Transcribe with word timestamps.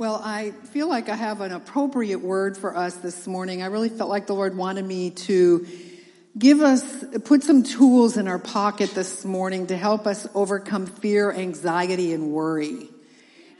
Well, 0.00 0.18
I 0.24 0.52
feel 0.72 0.88
like 0.88 1.10
I 1.10 1.14
have 1.14 1.42
an 1.42 1.52
appropriate 1.52 2.22
word 2.22 2.56
for 2.56 2.74
us 2.74 2.94
this 2.94 3.26
morning. 3.26 3.62
I 3.62 3.66
really 3.66 3.90
felt 3.90 4.08
like 4.08 4.26
the 4.26 4.34
Lord 4.34 4.56
wanted 4.56 4.86
me 4.86 5.10
to 5.10 5.66
give 6.38 6.62
us, 6.62 7.04
put 7.26 7.42
some 7.42 7.64
tools 7.64 8.16
in 8.16 8.26
our 8.26 8.38
pocket 8.38 8.94
this 8.94 9.26
morning 9.26 9.66
to 9.66 9.76
help 9.76 10.06
us 10.06 10.26
overcome 10.34 10.86
fear, 10.86 11.30
anxiety, 11.30 12.14
and 12.14 12.32
worry. 12.32 12.88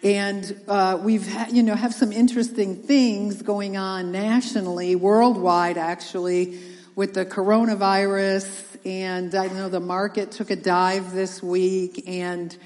And 0.02 0.58
uh, 0.66 0.98
we've, 1.02 1.30
ha- 1.30 1.48
you 1.52 1.62
know, 1.62 1.74
have 1.74 1.92
some 1.92 2.10
interesting 2.10 2.84
things 2.84 3.42
going 3.42 3.76
on 3.76 4.10
nationally, 4.10 4.96
worldwide, 4.96 5.76
actually, 5.76 6.58
with 6.96 7.12
the 7.12 7.26
coronavirus. 7.26 8.78
And 8.86 9.34
I 9.34 9.48
know 9.48 9.68
the 9.68 9.78
market 9.78 10.30
took 10.30 10.50
a 10.50 10.56
dive 10.56 11.12
this 11.12 11.42
week, 11.42 12.04
and 12.08 12.56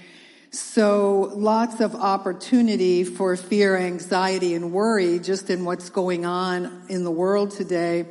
so 0.54 1.32
lots 1.34 1.80
of 1.80 1.96
opportunity 1.96 3.02
for 3.02 3.36
fear, 3.36 3.76
anxiety, 3.76 4.54
and 4.54 4.72
worry 4.72 5.18
just 5.18 5.50
in 5.50 5.64
what's 5.64 5.90
going 5.90 6.24
on 6.24 6.84
in 6.88 7.02
the 7.02 7.10
world 7.10 7.50
today. 7.50 8.06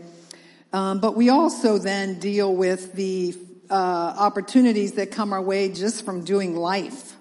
Um, 0.74 1.00
but 1.00 1.16
we 1.16 1.30
also 1.30 1.78
then 1.78 2.20
deal 2.20 2.54
with 2.54 2.94
the 2.94 3.34
uh, 3.70 3.74
opportunities 3.74 4.94
that 4.94 5.12
come 5.12 5.32
our 5.32 5.42
way 5.42 5.72
just 5.72 6.04
from 6.04 6.26
doing 6.26 6.56
life. 6.56 7.16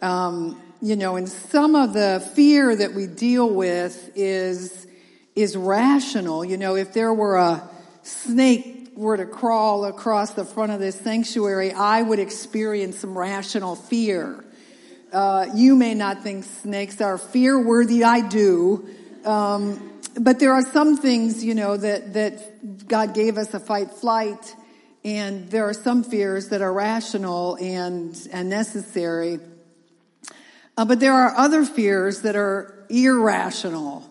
Um, 0.00 0.58
you 0.80 0.96
know, 0.96 1.16
and 1.16 1.28
some 1.28 1.74
of 1.74 1.92
the 1.92 2.26
fear 2.34 2.74
that 2.74 2.94
we 2.94 3.06
deal 3.06 3.50
with 3.50 4.12
is 4.14 4.86
is 5.34 5.56
rational. 5.56 6.42
You 6.42 6.56
know, 6.56 6.74
if 6.74 6.94
there 6.94 7.12
were 7.12 7.36
a 7.36 7.68
snake 8.02 8.77
were 8.98 9.16
to 9.16 9.26
crawl 9.26 9.84
across 9.84 10.32
the 10.32 10.44
front 10.44 10.72
of 10.72 10.80
this 10.80 10.98
sanctuary, 10.98 11.70
I 11.72 12.02
would 12.02 12.18
experience 12.18 12.98
some 12.98 13.16
rational 13.16 13.76
fear. 13.76 14.44
Uh, 15.12 15.46
you 15.54 15.76
may 15.76 15.94
not 15.94 16.24
think 16.24 16.44
snakes 16.44 17.00
are 17.00 17.16
fear 17.16 17.64
worthy. 17.64 18.02
I 18.02 18.26
do. 18.26 18.88
Um, 19.24 20.00
but 20.18 20.40
there 20.40 20.52
are 20.52 20.62
some 20.62 20.96
things, 20.96 21.44
you 21.44 21.54
know, 21.54 21.76
that, 21.76 22.14
that 22.14 22.88
God 22.88 23.14
gave 23.14 23.38
us 23.38 23.54
a 23.54 23.60
fight 23.60 23.92
flight 23.92 24.56
and 25.04 25.48
there 25.48 25.68
are 25.68 25.74
some 25.74 26.02
fears 26.02 26.48
that 26.48 26.60
are 26.60 26.72
rational 26.72 27.56
and, 27.60 28.18
and 28.32 28.50
necessary. 28.50 29.38
Uh, 30.76 30.84
but 30.84 30.98
there 30.98 31.14
are 31.14 31.36
other 31.36 31.64
fears 31.64 32.22
that 32.22 32.34
are 32.34 32.84
irrational. 32.90 34.10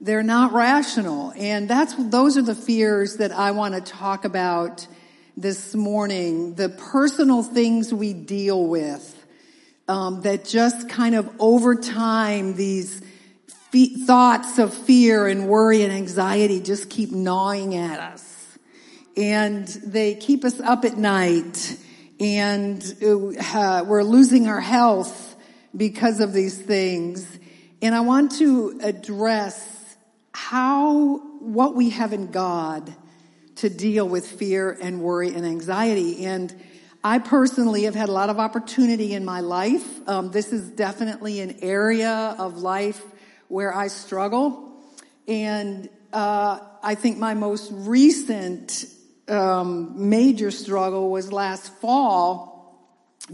They're 0.00 0.22
not 0.22 0.52
rational. 0.52 1.32
And 1.36 1.68
that's, 1.68 1.94
those 1.94 2.36
are 2.36 2.42
the 2.42 2.54
fears 2.54 3.16
that 3.16 3.32
I 3.32 3.52
want 3.52 3.74
to 3.74 3.80
talk 3.80 4.24
about 4.24 4.86
this 5.36 5.74
morning. 5.74 6.54
The 6.54 6.68
personal 6.68 7.42
things 7.42 7.94
we 7.94 8.12
deal 8.12 8.66
with, 8.66 9.24
um, 9.88 10.22
that 10.22 10.44
just 10.44 10.88
kind 10.88 11.14
of 11.14 11.30
over 11.38 11.74
time, 11.74 12.56
these 12.56 13.00
thoughts 14.06 14.58
of 14.58 14.72
fear 14.72 15.26
and 15.26 15.48
worry 15.48 15.82
and 15.82 15.92
anxiety 15.92 16.60
just 16.60 16.88
keep 16.88 17.10
gnawing 17.10 17.74
at 17.74 18.00
us. 18.00 18.58
And 19.16 19.66
they 19.66 20.14
keep 20.14 20.44
us 20.44 20.60
up 20.60 20.84
at 20.84 20.96
night 20.96 21.78
and 22.18 22.82
uh, 23.02 23.84
we're 23.86 24.02
losing 24.02 24.48
our 24.48 24.60
health 24.60 25.36
because 25.76 26.20
of 26.20 26.32
these 26.32 26.58
things. 26.58 27.26
And 27.82 27.94
I 27.94 28.00
want 28.00 28.32
to 28.38 28.80
address 28.82 29.75
how, 30.36 31.16
what 31.40 31.74
we 31.74 31.88
have 31.90 32.12
in 32.12 32.30
God 32.30 32.94
to 33.56 33.70
deal 33.70 34.06
with 34.06 34.26
fear 34.26 34.76
and 34.82 35.00
worry 35.00 35.32
and 35.32 35.46
anxiety. 35.46 36.26
And 36.26 36.54
I 37.02 37.20
personally 37.20 37.84
have 37.84 37.94
had 37.94 38.10
a 38.10 38.12
lot 38.12 38.28
of 38.28 38.38
opportunity 38.38 39.14
in 39.14 39.24
my 39.24 39.40
life. 39.40 39.82
Um, 40.06 40.30
this 40.30 40.52
is 40.52 40.68
definitely 40.68 41.40
an 41.40 41.60
area 41.62 42.36
of 42.38 42.58
life 42.58 43.02
where 43.48 43.74
I 43.74 43.86
struggle. 43.86 44.72
And 45.26 45.88
uh, 46.12 46.58
I 46.82 46.96
think 46.96 47.16
my 47.16 47.32
most 47.32 47.70
recent 47.72 48.84
um, 49.28 50.10
major 50.10 50.50
struggle 50.50 51.10
was 51.10 51.32
last 51.32 51.72
fall. 51.76 52.78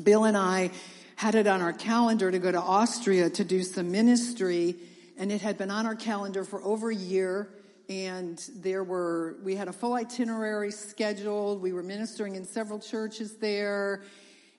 Bill 0.00 0.24
and 0.24 0.36
I 0.36 0.70
had 1.16 1.34
it 1.34 1.48
on 1.48 1.62
our 1.62 1.72
calendar 1.72 2.30
to 2.30 2.38
go 2.38 2.52
to 2.52 2.60
Austria 2.60 3.28
to 3.30 3.44
do 3.44 3.64
some 3.64 3.90
ministry, 3.90 4.76
and 5.22 5.30
it 5.30 5.40
had 5.40 5.56
been 5.56 5.70
on 5.70 5.86
our 5.86 5.94
calendar 5.94 6.42
for 6.42 6.60
over 6.64 6.90
a 6.90 6.94
year. 6.96 7.48
And 7.88 8.44
there 8.56 8.82
were, 8.82 9.36
we 9.44 9.54
had 9.54 9.68
a 9.68 9.72
full 9.72 9.94
itinerary 9.94 10.72
scheduled. 10.72 11.62
We 11.62 11.72
were 11.72 11.84
ministering 11.84 12.34
in 12.34 12.44
several 12.44 12.80
churches 12.80 13.36
there. 13.36 14.02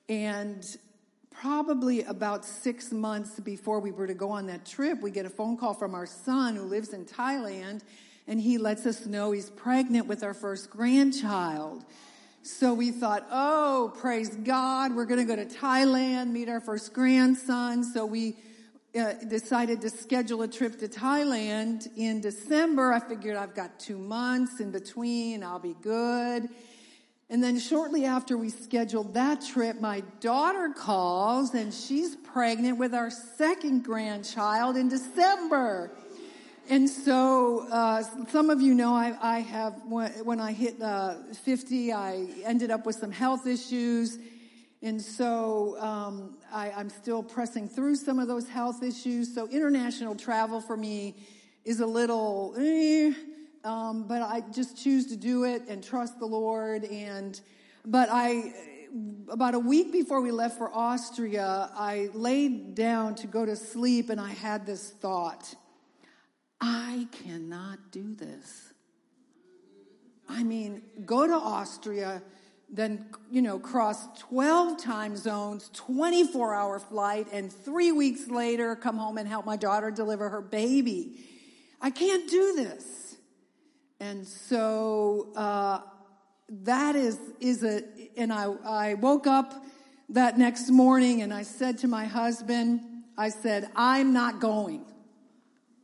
And 0.07 0.65
probably 1.31 2.03
about 2.03 2.45
six 2.45 2.93
months 2.93 3.41
before 3.41 3.81
we 3.81 3.91
were 3.91 4.07
to 4.07 4.13
go 4.13 4.29
on 4.29 4.45
that 4.47 4.65
trip, 4.65 5.01
we 5.01 5.11
get 5.11 5.25
a 5.25 5.29
phone 5.29 5.57
call 5.57 5.73
from 5.73 5.93
our 5.93 6.05
son 6.05 6.55
who 6.55 6.63
lives 6.63 6.93
in 6.93 7.03
Thailand, 7.03 7.81
and 8.25 8.39
he 8.39 8.57
lets 8.57 8.85
us 8.85 9.05
know 9.05 9.33
he's 9.33 9.49
pregnant 9.49 10.07
with 10.07 10.23
our 10.23 10.33
first 10.33 10.69
grandchild. 10.69 11.83
So 12.41 12.73
we 12.73 12.91
thought, 12.91 13.27
oh, 13.29 13.91
praise 13.97 14.29
God, 14.29 14.95
we're 14.95 15.07
going 15.07 15.27
to 15.27 15.35
go 15.35 15.35
to 15.35 15.45
Thailand, 15.45 16.31
meet 16.31 16.47
our 16.47 16.61
first 16.61 16.93
grandson. 16.93 17.83
So 17.83 18.05
we 18.05 18.37
uh, 18.99 19.13
decided 19.27 19.81
to 19.81 19.89
schedule 19.89 20.43
a 20.43 20.47
trip 20.47 20.79
to 20.79 20.87
Thailand 20.87 21.87
in 21.97 22.21
December. 22.21 22.93
I 22.93 22.99
figured 22.99 23.35
I've 23.35 23.55
got 23.55 23.79
two 23.79 23.97
months 23.97 24.59
in 24.59 24.71
between, 24.71 25.43
I'll 25.43 25.59
be 25.59 25.75
good. 25.81 26.49
And 27.29 27.43
then 27.43 27.57
shortly 27.57 28.05
after 28.05 28.37
we 28.37 28.49
scheduled 28.49 29.15
that 29.15 29.43
trip, 29.43 29.81
my 29.81 30.03
daughter 30.19 30.69
calls 30.69 31.55
and 31.55 31.73
she's 31.73 32.15
pregnant 32.15 32.77
with 32.77 32.93
our 32.93 33.09
second 33.09 33.83
grandchild 33.83 34.77
in 34.77 34.89
December. 34.89 35.91
And 36.69 36.87
so, 36.89 37.67
uh, 37.71 38.03
some 38.29 38.49
of 38.49 38.61
you 38.61 38.73
know 38.73 38.93
I, 38.93 39.17
I 39.21 39.39
have, 39.39 39.81
when 39.85 40.39
I 40.39 40.53
hit 40.53 40.81
uh, 40.81 41.15
50, 41.43 41.91
I 41.91 42.27
ended 42.45 42.71
up 42.71 42.85
with 42.85 42.95
some 42.97 43.11
health 43.11 43.47
issues. 43.47 44.17
And 44.83 45.01
so, 45.01 45.79
um, 45.79 46.35
I, 46.51 46.71
I'm 46.71 46.89
still 46.89 47.23
pressing 47.23 47.69
through 47.69 47.95
some 47.95 48.19
of 48.19 48.27
those 48.27 48.49
health 48.49 48.83
issues. 48.83 49.33
So, 49.33 49.47
international 49.47 50.13
travel 50.13 50.59
for 50.59 50.75
me 50.75 51.15
is 51.63 51.79
a 51.79 51.85
little, 51.85 52.53
eh, 52.57 53.13
um, 53.63 54.09
but 54.09 54.21
I 54.21 54.41
just 54.53 54.75
choose 54.75 55.07
to 55.07 55.15
do 55.15 55.45
it 55.45 55.61
and 55.69 55.81
trust 55.81 56.19
the 56.19 56.25
Lord. 56.25 56.83
And 56.83 57.39
but 57.85 58.09
I, 58.11 58.53
about 59.29 59.55
a 59.55 59.59
week 59.59 59.93
before 59.93 60.19
we 60.19 60.31
left 60.31 60.57
for 60.57 60.69
Austria, 60.75 61.69
I 61.73 62.09
laid 62.13 62.75
down 62.75 63.15
to 63.15 63.27
go 63.27 63.45
to 63.45 63.55
sleep, 63.55 64.09
and 64.09 64.19
I 64.19 64.31
had 64.31 64.65
this 64.65 64.89
thought: 64.89 65.55
I 66.59 67.07
cannot 67.23 67.91
do 67.91 68.15
this. 68.15 68.73
I 70.27 70.43
mean, 70.43 70.81
go 71.05 71.25
to 71.25 71.33
Austria, 71.33 72.21
then, 72.73 73.05
you 73.29 73.43
know, 73.43 73.59
cross 73.59 74.07
12 74.19 74.81
time 74.81 75.15
zones, 75.15 75.69
24 75.73 76.55
hour 76.55 76.79
flight, 76.79 77.27
and 77.31 77.53
three 77.53 77.91
weeks 77.91 78.27
later 78.27 78.75
come 78.75 78.97
home 78.97 79.19
and 79.19 79.27
help 79.27 79.45
my 79.45 79.55
daughter 79.55 79.91
deliver 79.91 80.27
her 80.29 80.41
baby. 80.41 81.19
I 81.79 81.91
can't 81.91 82.27
do 82.27 82.55
this. 82.55 83.15
And 83.99 84.27
so 84.27 85.29
uh, 85.35 85.81
that 86.49 86.95
is 86.95 87.19
is 87.39 87.63
a. 87.63 87.83
And 88.17 88.33
I 88.33 88.45
I 88.65 88.93
woke 88.95 89.27
up 89.27 89.53
that 90.09 90.39
next 90.39 90.69
morning 90.71 91.21
and 91.21 91.31
I 91.31 91.43
said 91.43 91.77
to 91.79 91.87
my 91.87 92.05
husband, 92.05 92.81
I 93.17 93.29
said, 93.29 93.69
I'm 93.75 94.13
not 94.13 94.39
going. 94.39 94.83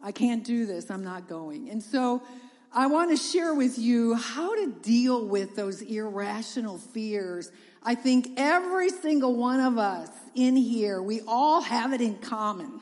I 0.02 0.12
can't 0.12 0.44
do 0.44 0.66
this. 0.66 0.90
I'm 0.90 1.04
not 1.04 1.28
going. 1.28 1.70
And 1.70 1.84
so 1.84 2.24
I 2.72 2.86
want 2.86 3.10
to 3.10 3.18
share 3.18 3.54
with 3.56 3.80
you 3.80 4.14
how 4.14 4.56
to 4.56 4.72
deal 4.72 5.26
with 5.26 5.56
those 5.56 5.82
irrational 5.82 6.78
fears. 6.78 7.52
I 7.82 7.96
think 7.96 8.34
every 8.38 8.90
single 8.90 9.36
one 9.36 9.60
of 9.60 9.80
us 9.80 10.10
in 10.36 10.56
here, 10.56 11.02
we 11.02 11.22
all 11.28 11.62
have 11.62 11.94
it 11.94 12.02
in 12.02 12.18
common. 12.18 12.82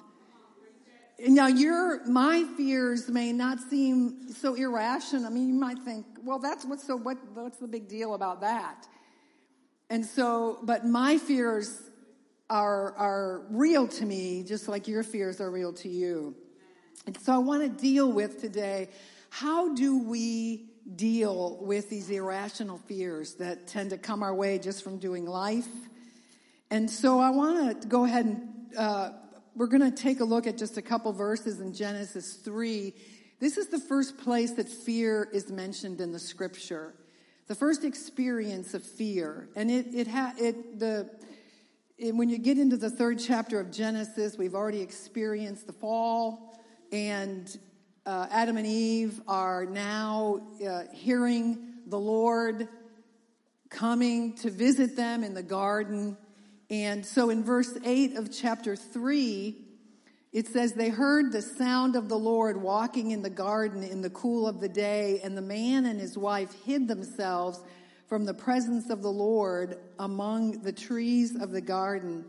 Now, 1.19 1.47
your 1.47 2.06
my 2.06 2.44
fears 2.57 3.07
may 3.07 3.31
not 3.31 3.59
seem 3.59 4.31
so 4.33 4.56
irrational. 4.56 5.25
I 5.25 5.29
mean, 5.29 5.47
you 5.47 5.56
might 5.56 5.79
think, 5.79 6.06
well, 6.21 6.38
that's 6.38 6.65
what's 6.65 6.85
so 6.85 6.95
what 6.95 7.17
what's 7.33 7.57
the 7.57 7.67
big 7.67 7.88
deal 7.88 8.13
about 8.13 8.41
that? 8.41 8.88
And 9.89 10.06
so, 10.06 10.59
but 10.63 10.85
my 10.85 11.17
fears 11.17 11.81
are 12.50 12.94
are 12.97 13.45
real 13.50 13.88
to 13.88 14.06
me, 14.06 14.44
just 14.44 14.67
like 14.67 14.88
your 14.88 15.01
fears 15.01 15.39
are 15.39 15.50
real 15.50 15.73
to 15.73 15.89
you. 15.89 16.35
And 17.07 17.17
so, 17.19 17.33
I 17.33 17.38
want 17.38 17.63
to 17.63 17.69
deal 17.69 18.12
with 18.12 18.39
today. 18.41 18.89
How 19.29 19.74
do 19.74 19.97
we 19.97 20.69
deal 20.95 21.57
with 21.62 21.89
these 21.89 22.09
irrational 22.09 22.79
fears 22.79 23.35
that 23.35 23.68
tend 23.68 23.89
to 23.91 23.97
come 23.97 24.24
our 24.24 24.33
way 24.33 24.59
just 24.59 24.83
from 24.83 24.97
doing 24.97 25.25
life? 25.25 25.68
And 26.69 26.89
so, 26.89 27.19
I 27.19 27.29
want 27.29 27.81
to 27.81 27.88
go 27.88 28.06
ahead 28.06 28.25
and. 28.25 28.53
Uh, 28.77 29.12
we're 29.57 29.65
going 29.65 29.81
to 29.81 29.91
take 29.91 30.19
a 30.19 30.24
look 30.24 30.45
at 30.45 30.56
just 30.56 30.77
a 30.77 30.83
couple 30.83 31.12
verses 31.12 31.59
in 31.59 31.74
Genesis 31.74 32.33
3. 32.33 32.94
This 33.39 33.57
is 33.57 33.69
the 33.69 33.79
first 33.79 34.15
place 34.19 34.51
that 34.51 34.69
fear 34.69 35.27
is 35.33 35.51
mentioned 35.51 36.00
in 36.00 36.12
the 36.12 36.19
scripture. 36.19 36.94
The 37.47 37.56
first 37.56 37.83
experience 37.83 38.75
of 38.75 38.83
fear. 38.83 39.50
And 39.56 39.71
it, 39.71 39.88
it, 39.95 40.07
ha, 40.07 40.33
it, 40.38 40.77
the, 40.77 41.09
and 42.00 42.19
when 42.19 42.29
you 42.29 42.38
get 42.38 42.59
into 42.59 42.77
the 42.77 42.91
third 42.91 43.18
chapter 43.18 43.59
of 43.59 43.71
Genesis, 43.71 44.38
we've 44.38 44.53
already 44.53 44.81
experienced 44.81 45.65
the 45.65 45.74
fall, 45.74 46.62
and 46.91 47.57
uh, 48.07 48.25
Adam 48.31 48.56
and 48.56 48.65
Eve 48.65 49.19
are 49.27 49.65
now 49.65 50.39
uh, 50.65 50.83
hearing 50.94 51.74
the 51.88 52.00
Lord 52.00 52.69
coming 53.69 54.33
to 54.38 54.50
visit 54.50 54.95
them 54.95 55.25
in 55.25 55.33
the 55.33 55.44
garden. 55.44 56.15
And 56.69 57.06
so 57.06 57.30
in 57.30 57.44
verse 57.44 57.77
8 57.83 58.15
of 58.15 58.31
chapter 58.31 58.77
3, 58.77 59.57
it 60.31 60.48
says, 60.48 60.71
They 60.71 60.88
heard 60.88 61.33
the 61.33 61.42
sound 61.42 61.98
of 61.98 62.07
the 62.07 62.18
Lord 62.18 62.56
walking 62.56 63.12
in 63.12 63.24
the 63.24 63.30
garden 63.30 63.83
in 63.83 64.01
the 64.01 64.10
cool 64.10 64.48
of 64.48 64.62
the 64.62 64.69
day, 64.69 65.19
and 65.21 65.38
the 65.38 65.42
man 65.42 65.86
and 65.86 66.00
his 66.00 66.18
wife 66.18 66.53
hid 66.63 66.88
themselves 66.88 67.60
from 68.07 68.24
the 68.24 68.33
presence 68.33 68.89
of 68.89 69.01
the 69.01 69.12
Lord 69.12 69.80
among 70.00 70.62
the 70.62 70.71
trees 70.71 71.36
of 71.36 71.51
the 71.51 71.60
garden. 71.60 72.24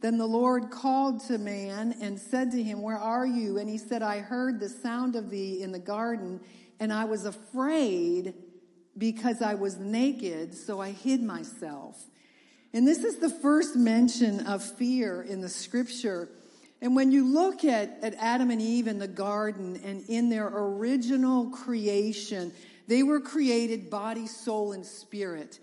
Then 0.00 0.18
the 0.18 0.26
Lord 0.26 0.70
called 0.70 1.24
to 1.26 1.38
man 1.38 1.94
and 2.00 2.18
said 2.18 2.52
to 2.52 2.62
him, 2.62 2.82
Where 2.82 2.98
are 2.98 3.26
you? 3.26 3.58
And 3.58 3.68
he 3.68 3.78
said, 3.78 4.02
I 4.02 4.20
heard 4.20 4.60
the 4.60 4.68
sound 4.68 5.16
of 5.16 5.28
thee 5.28 5.62
in 5.62 5.72
the 5.72 5.78
garden, 5.78 6.40
and 6.78 6.92
I 6.92 7.04
was 7.04 7.24
afraid 7.24 8.34
because 8.96 9.42
I 9.42 9.54
was 9.54 9.78
naked, 9.78 10.54
so 10.54 10.80
I 10.80 10.92
hid 10.92 11.22
myself. 11.22 12.00
And 12.72 12.86
this 12.86 13.02
is 13.02 13.18
the 13.18 13.30
first 13.30 13.76
mention 13.76 14.46
of 14.46 14.62
fear 14.62 15.22
in 15.22 15.40
the 15.40 15.48
scripture. 15.48 16.28
And 16.80 16.94
when 16.94 17.10
you 17.10 17.26
look 17.26 17.64
at, 17.64 17.98
at 18.02 18.14
Adam 18.14 18.50
and 18.50 18.60
Eve 18.60 18.86
in 18.86 18.98
the 18.98 19.08
garden 19.08 19.80
and 19.84 20.04
in 20.08 20.28
their 20.28 20.46
original 20.46 21.50
creation, 21.50 22.52
they 22.86 23.02
were 23.02 23.20
created 23.20 23.90
body, 23.90 24.26
soul, 24.26 24.72
and 24.72 24.84
spirit. 24.84 25.58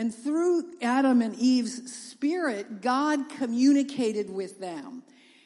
And 0.00 0.14
through 0.14 0.64
Adam 0.80 1.20
and 1.20 1.34
Eve's 1.34 1.92
spirit, 1.92 2.80
God 2.80 3.28
communicated 3.36 4.30
with 4.30 4.58
them. 4.58 5.02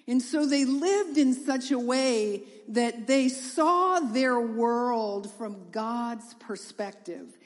And 0.06 0.22
so 0.22 0.46
they 0.46 0.64
lived 0.64 1.18
in 1.18 1.34
such 1.34 1.72
a 1.72 1.78
way 1.78 2.44
that 2.68 3.08
they 3.08 3.28
saw 3.30 3.98
their 3.98 4.38
world 4.38 5.28
from 5.32 5.72
God's 5.72 6.34
perspective. 6.34 7.36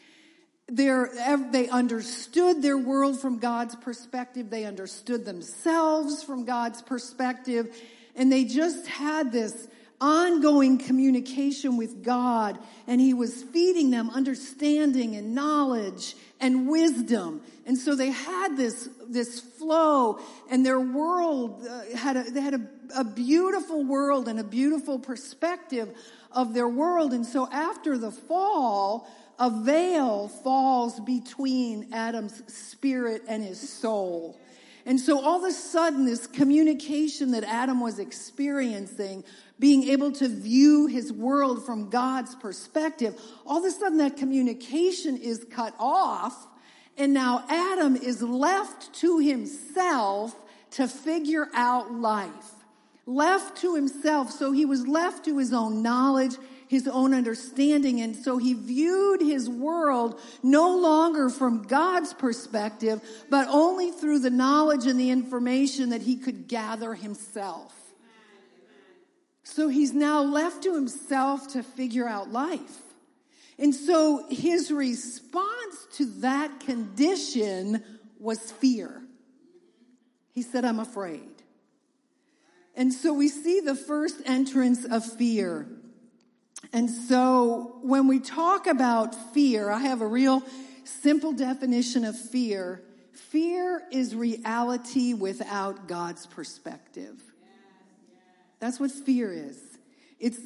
They're, 0.67 1.09
they 1.51 1.71
understood 1.71 2.61
their 2.61 2.77
world 2.77 3.19
from 3.19 3.39
God's 3.39 3.75
perspective. 3.77 4.51
They 4.51 4.67
understood 4.67 5.25
themselves 5.25 6.23
from 6.23 6.45
God's 6.45 6.83
perspective. 6.83 7.75
And 8.17 8.31
they 8.31 8.45
just 8.45 8.87
had 8.87 9.33
this 9.33 9.67
ongoing 10.01 10.79
communication 10.79 11.77
with 11.77 12.05
God 12.05 12.59
and 12.87 13.01
he 13.01 13.15
was 13.15 13.43
feeding 13.43 13.91
them 13.91 14.11
understanding 14.11 15.17
and 15.17 15.35
knowledge 15.35 16.15
and 16.41 16.69
wisdom. 16.69 17.41
And 17.67 17.77
so 17.77 17.95
they 17.95 18.11
had 18.11 18.57
this, 18.57 18.89
this 19.09 19.41
flow 19.41 20.21
and 20.51 20.65
their 20.65 20.81
world 20.81 21.67
uh, 21.69 21.97
had 21.97 22.17
a, 22.17 22.23
they 22.25 22.41
had 22.41 22.55
a, 22.55 22.61
a 22.97 23.05
beautiful 23.05 23.85
world 23.85 24.29
and 24.29 24.39
a 24.39 24.45
beautiful 24.45 24.99
perspective 24.99 25.89
of 26.33 26.55
their 26.55 26.69
world. 26.69 27.13
And 27.13 27.27
so 27.27 27.49
after 27.51 27.99
the 27.99 28.11
fall, 28.11 29.09
a 29.39 29.51
veil 29.51 30.29
falls 30.29 30.99
between 31.01 31.89
Adam's 31.93 32.43
spirit 32.53 33.23
and 33.29 33.43
his 33.43 33.69
soul. 33.69 34.39
And 34.85 34.99
so 34.99 35.21
all 35.21 35.45
of 35.45 35.51
a 35.51 35.53
sudden, 35.53 36.07
this 36.07 36.27
communication 36.27 37.33
that 37.33 37.45
Adam 37.45 37.81
was 37.81 37.99
experiencing 37.99 39.23
being 39.59 39.89
able 39.89 40.13
to 40.13 40.29
view 40.29 40.87
his 40.87 41.13
world 41.13 41.65
from 41.67 41.91
God's 41.91 42.35
perspective, 42.37 43.21
all 43.47 43.59
of 43.59 43.65
a 43.65 43.71
sudden 43.71 43.99
that 43.99 44.17
communication 44.17 45.17
is 45.17 45.45
cut 45.51 45.75
off. 45.79 46.47
And 46.97 47.13
now 47.13 47.45
Adam 47.49 47.97
is 47.97 48.23
left 48.23 48.93
to 49.01 49.19
himself 49.19 50.35
to 50.73 50.87
figure 50.87 51.49
out 51.55 51.93
life. 51.93 52.55
Left 53.07 53.57
to 53.63 53.75
himself. 53.75 54.31
So 54.31 54.53
he 54.53 54.65
was 54.65 54.87
left 54.87 55.25
to 55.25 55.39
his 55.39 55.53
own 55.53 55.83
knowledge, 55.83 56.37
his 56.69 56.87
own 56.87 57.15
understanding. 57.15 58.01
And 58.01 58.15
so 58.15 58.37
he 58.37 58.55
viewed 58.55 59.23
his 59.23 59.49
world 59.49 60.21
no 60.43 60.77
longer 60.77 61.31
from 61.31 61.63
God's 61.63 62.13
perspective, 62.13 63.01
but 63.31 63.49
only 63.49 63.91
through 63.91 64.19
the 64.19 64.31
knowledge 64.31 64.87
and 64.87 65.01
the 65.01 65.11
information 65.11 65.91
that 65.91 66.03
he 66.03 66.17
could 66.17 66.49
gather 66.49 66.95
himself. 66.95 67.78
So 69.51 69.69
he's 69.69 69.95
now 69.95 70.23
left 70.23 70.65
to 70.65 70.75
himself 70.75 71.49
to 71.55 71.63
figure 71.63 72.07
out 72.07 72.31
life. 72.31 72.83
And 73.59 73.75
so 73.75 74.27
his 74.29 74.71
response 74.71 75.87
to 75.95 76.05
that 76.21 76.61
condition 76.61 77.83
was 78.21 78.53
fear. 78.53 79.03
He 80.33 80.43
said, 80.43 80.67
I'm 80.67 80.79
afraid. 80.79 81.31
And 82.77 82.93
so 82.93 83.15
we 83.15 83.29
see 83.29 83.61
the 83.61 83.75
first 83.75 84.21
entrance 84.27 84.85
of 84.85 85.03
fear. 85.03 85.67
And 86.73 86.91
so 86.91 87.79
when 87.83 88.07
we 88.07 88.21
talk 88.21 88.67
about 88.67 89.15
fear, 89.33 89.71
I 89.71 89.79
have 89.79 90.03
a 90.03 90.07
real 90.07 90.43
simple 90.85 91.33
definition 91.33 92.05
of 92.05 92.17
fear. 92.17 92.83
Fear 93.13 93.83
is 93.91 94.15
reality 94.15 95.15
without 95.15 95.89
God's 95.89 96.27
perspective. 96.27 97.21
That's 98.61 98.81
what 98.81 98.91
fear 98.91 99.33
is. 99.33 99.61
It's, 100.19 100.41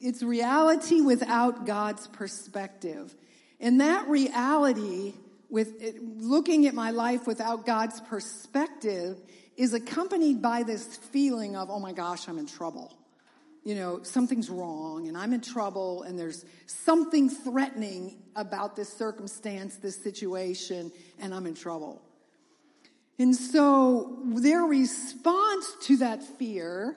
it's 0.00 0.22
reality 0.22 1.00
without 1.00 1.66
God's 1.66 2.06
perspective. 2.08 3.14
And 3.60 3.80
that 3.80 4.08
reality 4.08 5.14
with 5.50 5.82
it, 5.82 6.02
looking 6.02 6.66
at 6.66 6.74
my 6.74 6.90
life 6.90 7.26
without 7.26 7.66
God's 7.66 8.00
perspective 8.00 9.18
is 9.56 9.74
accompanied 9.74 10.40
by 10.40 10.62
this 10.62 10.96
feeling 10.96 11.56
of, 11.56 11.70
oh 11.70 11.78
my 11.78 11.92
gosh, 11.92 12.26
I'm 12.26 12.38
in 12.38 12.46
trouble. 12.46 12.96
You 13.62 13.76
know, 13.76 14.02
something's 14.02 14.50
wrong 14.50 15.06
and 15.06 15.16
I'm 15.16 15.32
in 15.32 15.42
trouble 15.42 16.02
and 16.02 16.18
there's 16.18 16.44
something 16.66 17.28
threatening 17.28 18.22
about 18.34 18.74
this 18.74 18.92
circumstance, 18.92 19.76
this 19.76 20.02
situation, 20.02 20.90
and 21.20 21.32
I'm 21.34 21.46
in 21.46 21.54
trouble. 21.54 22.02
And 23.18 23.36
so 23.36 24.18
their 24.24 24.62
response 24.62 25.76
to 25.82 25.98
that 25.98 26.22
fear 26.22 26.96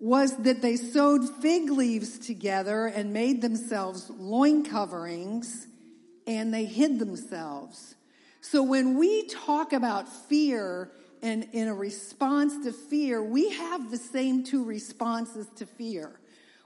was 0.00 0.36
that 0.38 0.62
they 0.62 0.76
sewed 0.76 1.28
fig 1.40 1.70
leaves 1.70 2.18
together 2.18 2.86
and 2.86 3.12
made 3.12 3.42
themselves 3.42 4.10
loin 4.10 4.64
coverings 4.64 5.66
and 6.26 6.52
they 6.54 6.64
hid 6.64 6.98
themselves. 6.98 7.94
So 8.40 8.62
when 8.62 8.96
we 8.96 9.26
talk 9.26 9.72
about 9.72 10.08
fear 10.08 10.90
and 11.22 11.48
in 11.52 11.68
a 11.68 11.74
response 11.74 12.64
to 12.64 12.72
fear, 12.72 13.22
we 13.22 13.50
have 13.50 13.90
the 13.90 13.96
same 13.96 14.44
two 14.44 14.64
responses 14.64 15.48
to 15.56 15.66
fear. 15.66 16.20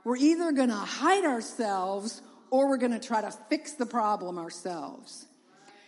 We're 0.05 0.17
either 0.17 0.53
going 0.53 0.69
to 0.69 0.75
hide 0.75 1.25
ourselves 1.25 2.21
or 2.51 2.69
we're 2.69 2.77
going 2.77 2.93
to 2.93 3.01
try 3.01 3.23
to 3.23 3.31
fix 3.49 3.73
the 3.73 3.87
problem 3.87 4.37
ourselves. 4.37 5.27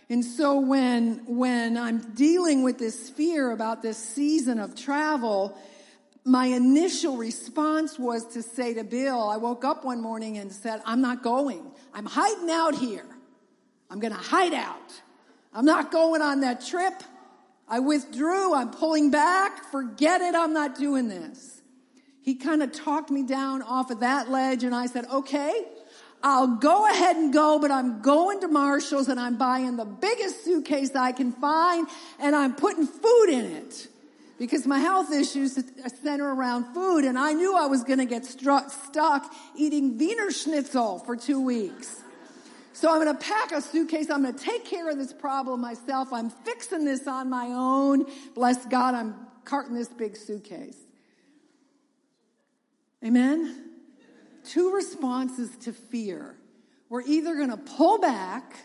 And 0.08 0.24
so 0.24 0.60
when, 0.60 1.24
when 1.26 1.76
I'm 1.76 1.98
dealing 2.12 2.62
with 2.62 2.78
this 2.78 3.10
fear 3.10 3.50
about 3.50 3.82
this 3.82 3.98
season 3.98 4.58
of 4.58 4.74
travel, 4.74 5.58
my 6.24 6.46
initial 6.46 7.16
response 7.16 7.98
was 7.98 8.26
to 8.32 8.42
say 8.42 8.74
to 8.74 8.84
Bill, 8.84 9.28
I 9.28 9.36
woke 9.36 9.64
up 9.64 9.84
one 9.84 10.00
morning 10.00 10.38
and 10.38 10.50
said, 10.50 10.80
I'm 10.86 11.02
not 11.02 11.22
going. 11.22 11.70
I'm 11.92 12.06
hiding 12.06 12.50
out 12.50 12.74
here. 12.74 13.04
I'm 13.90 14.00
going 14.00 14.12
to 14.12 14.18
hide 14.18 14.54
out. 14.54 15.02
I'm 15.52 15.66
not 15.66 15.92
going 15.92 16.22
on 16.22 16.40
that 16.40 16.64
trip. 16.64 17.02
I 17.68 17.80
withdrew. 17.80 18.54
I'm 18.54 18.70
pulling 18.70 19.10
back. 19.10 19.70
Forget 19.70 20.22
it. 20.22 20.34
I'm 20.34 20.54
not 20.54 20.78
doing 20.78 21.08
this. 21.08 21.60
He 22.22 22.36
kind 22.36 22.62
of 22.62 22.72
talked 22.72 23.10
me 23.10 23.22
down 23.22 23.60
off 23.60 23.90
of 23.90 24.00
that 24.00 24.30
ledge 24.30 24.64
and 24.64 24.74
I 24.74 24.86
said, 24.86 25.04
okay, 25.12 25.52
I'll 26.22 26.56
go 26.56 26.90
ahead 26.90 27.16
and 27.16 27.34
go, 27.34 27.58
but 27.58 27.70
I'm 27.70 28.00
going 28.00 28.40
to 28.40 28.48
Marshall's 28.48 29.08
and 29.08 29.20
I'm 29.20 29.36
buying 29.36 29.76
the 29.76 29.84
biggest 29.84 30.42
suitcase 30.42 30.96
I 30.96 31.12
can 31.12 31.32
find 31.32 31.86
and 32.18 32.34
I'm 32.34 32.54
putting 32.54 32.86
food 32.86 33.26
in 33.28 33.44
it 33.44 33.88
because 34.38 34.66
my 34.66 34.78
health 34.78 35.12
issues 35.12 35.58
center 36.02 36.34
around 36.34 36.74
food 36.74 37.04
and 37.04 37.18
I 37.18 37.32
knew 37.32 37.56
I 37.56 37.66
was 37.66 37.84
going 37.84 37.98
to 37.98 38.04
get 38.04 38.24
stuck 38.24 39.34
eating 39.56 39.96
Wiener 39.96 40.30
Schnitzel 40.30 40.98
for 41.00 41.16
two 41.16 41.40
weeks. 41.40 42.00
So 42.72 42.90
I'm 42.90 43.00
going 43.00 43.16
to 43.16 43.24
pack 43.24 43.52
a 43.52 43.60
suitcase. 43.60 44.10
I'm 44.10 44.22
going 44.22 44.34
to 44.34 44.44
take 44.44 44.64
care 44.64 44.90
of 44.90 44.98
this 44.98 45.12
problem 45.12 45.60
myself. 45.60 46.12
I'm 46.12 46.30
fixing 46.30 46.84
this 46.84 47.06
on 47.06 47.30
my 47.30 47.46
own. 47.46 48.06
Bless 48.34 48.66
God, 48.66 48.94
I'm 48.94 49.14
carting 49.44 49.74
this 49.74 49.88
big 49.88 50.16
suitcase. 50.16 50.76
Amen? 53.04 53.70
Two 54.44 54.74
responses 54.74 55.56
to 55.58 55.72
fear. 55.72 56.36
We're 56.88 57.02
either 57.02 57.36
going 57.36 57.50
to 57.50 57.56
pull 57.56 57.98
back, 57.98 58.56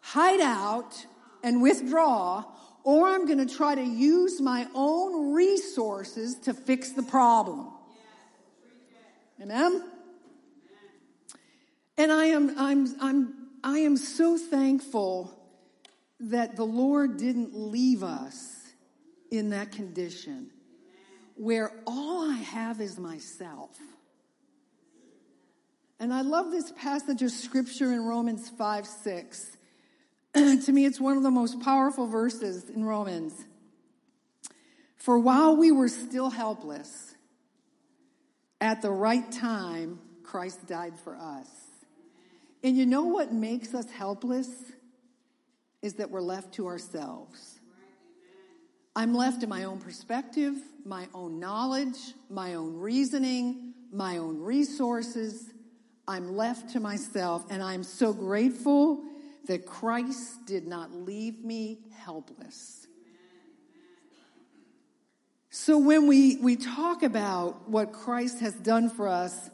hide 0.00 0.40
out, 0.40 1.04
and 1.42 1.60
withdraw, 1.60 2.44
or 2.84 3.08
I'm 3.08 3.26
going 3.26 3.46
to 3.46 3.54
try 3.54 3.74
to 3.74 3.84
use 3.84 4.40
my 4.40 4.66
own 4.74 5.32
resources 5.32 6.36
to 6.40 6.54
fix 6.54 6.92
the 6.92 7.02
problem. 7.02 7.68
Amen? 9.40 9.84
And 11.96 12.10
I 12.10 12.26
am, 12.26 12.58
I'm, 12.58 13.00
I'm, 13.00 13.34
I 13.62 13.78
am 13.80 13.96
so 13.96 14.38
thankful 14.38 15.36
that 16.20 16.56
the 16.56 16.64
Lord 16.64 17.16
didn't 17.16 17.54
leave 17.54 18.02
us 18.02 18.56
in 19.30 19.50
that 19.50 19.72
condition 19.72 20.50
where 21.36 21.72
all 21.86 22.30
I 22.30 22.36
have 22.36 22.80
is 22.80 22.98
myself. 22.98 23.78
And 25.98 26.12
I 26.12 26.22
love 26.22 26.50
this 26.50 26.72
passage 26.72 27.22
of 27.22 27.30
scripture 27.30 27.92
in 27.92 28.04
Romans 28.04 28.48
5 28.48 28.86
6. 28.86 29.56
to 30.34 30.72
me, 30.72 30.84
it's 30.84 31.00
one 31.00 31.16
of 31.16 31.22
the 31.22 31.30
most 31.30 31.60
powerful 31.60 32.06
verses 32.06 32.68
in 32.70 32.84
Romans. 32.84 33.34
For 34.96 35.18
while 35.18 35.56
we 35.56 35.72
were 35.72 35.88
still 35.88 36.30
helpless, 36.30 37.14
at 38.60 38.82
the 38.82 38.90
right 38.90 39.30
time, 39.32 39.98
Christ 40.22 40.66
died 40.66 40.98
for 40.98 41.16
us. 41.16 41.48
And 42.62 42.76
you 42.76 42.86
know 42.86 43.06
what 43.06 43.32
makes 43.32 43.74
us 43.74 43.90
helpless? 43.90 44.48
Is 45.82 45.94
that 45.94 46.10
we're 46.10 46.20
left 46.20 46.54
to 46.54 46.66
ourselves. 46.66 47.58
I'm 48.94 49.14
left 49.14 49.40
to 49.40 49.46
my 49.46 49.64
own 49.64 49.78
perspective, 49.78 50.54
my 50.84 51.08
own 51.14 51.40
knowledge, 51.40 51.96
my 52.28 52.54
own 52.54 52.76
reasoning, 52.76 53.72
my 53.90 54.18
own 54.18 54.40
resources. 54.40 55.48
I'm 56.06 56.36
left 56.36 56.74
to 56.74 56.80
myself, 56.80 57.46
and 57.50 57.62
I'm 57.62 57.82
so 57.82 58.12
grateful 58.12 59.02
that 59.46 59.66
Christ 59.66 60.46
did 60.46 60.66
not 60.66 60.92
leave 60.92 61.44
me 61.44 61.80
helpless. 61.96 62.86
So 65.50 65.78
when 65.78 66.06
we, 66.06 66.36
we 66.36 66.56
talk 66.56 67.02
about 67.02 67.68
what 67.68 67.92
Christ 67.92 68.40
has 68.40 68.54
done 68.54 68.88
for 68.88 69.08
us, 69.08 69.50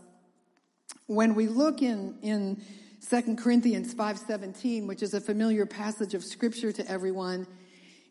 when 1.07 1.35
we 1.35 1.49
look 1.49 1.81
in, 1.81 2.19
in 2.21 2.63
2 3.09 3.37
Corinthians 3.37 3.95
5.17, 3.95 4.87
which 4.87 5.03
is 5.03 5.15
a 5.15 5.21
familiar 5.21 5.65
passage 5.65 6.13
of 6.13 6.23
scripture 6.23 6.73
to 6.73 6.91
everyone, 6.91 7.47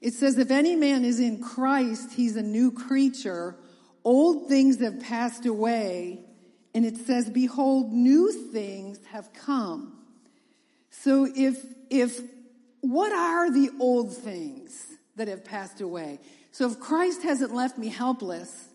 it 0.02 0.14
says, 0.14 0.38
if 0.38 0.52
any 0.52 0.76
man 0.76 1.06
is 1.06 1.20
in 1.20 1.42
Christ, 1.42 2.14
he's 2.14 2.36
a 2.36 2.42
new 2.42 2.72
creature. 2.72 3.56
Old 4.04 4.50
things 4.50 4.80
have 4.80 5.00
passed 5.00 5.46
away. 5.46 6.26
And 6.74 6.86
it 6.86 6.98
says, 6.98 7.30
behold, 7.30 7.94
new 7.94 8.32
things 8.52 9.00
have 9.12 9.32
come. 9.34 10.05
So 11.06 11.28
if, 11.36 11.64
if, 11.92 12.20
what 12.82 13.12
are 13.12 13.52
the 13.52 13.70
old 13.80 14.18
things 14.18 14.88
that 15.18 15.28
have 15.28 15.46
passed 15.46 15.80
away? 15.80 16.18
So 16.52 16.68
if 16.68 16.80
Christ 16.80 17.22
hasn't 17.22 17.54
left 17.54 17.78
me 17.78 17.90
helpless, 17.90 18.70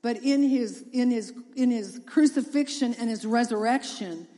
but 0.00 0.18
in 0.18 0.44
his, 0.44 0.84
in 0.92 1.10
his, 1.10 1.32
in 1.56 1.72
his 1.72 2.00
crucifixion 2.06 2.94
and 3.00 3.10
his 3.10 3.26
resurrection, 3.26 4.28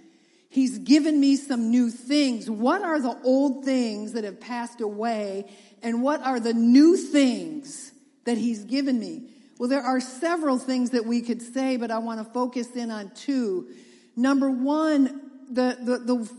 he's 0.48 0.78
given 0.78 1.20
me 1.20 1.36
some 1.36 1.70
new 1.70 1.90
things. 1.90 2.48
What 2.48 2.80
are 2.80 2.98
the 2.98 3.20
old 3.24 3.66
things 3.66 4.14
that 4.14 4.24
have 4.24 4.40
passed 4.40 4.80
away? 4.80 5.44
And 5.82 6.02
what 6.02 6.22
are 6.22 6.40
the 6.40 6.54
new 6.54 6.96
things 6.96 7.92
that 8.24 8.38
he's 8.38 8.64
given 8.64 8.98
me? 8.98 9.28
Well, 9.58 9.68
there 9.68 9.82
are 9.82 10.00
several 10.00 10.56
things 10.56 10.92
that 10.92 11.04
we 11.04 11.20
could 11.20 11.42
say, 11.42 11.76
but 11.76 11.90
I 11.90 11.98
want 11.98 12.26
to 12.26 12.32
focus 12.32 12.74
in 12.74 12.90
on 12.90 13.10
two. 13.10 13.68
Number 14.16 14.50
one, 14.50 15.20
the, 15.50 15.76
the, 15.78 15.98
the, 15.98 16.30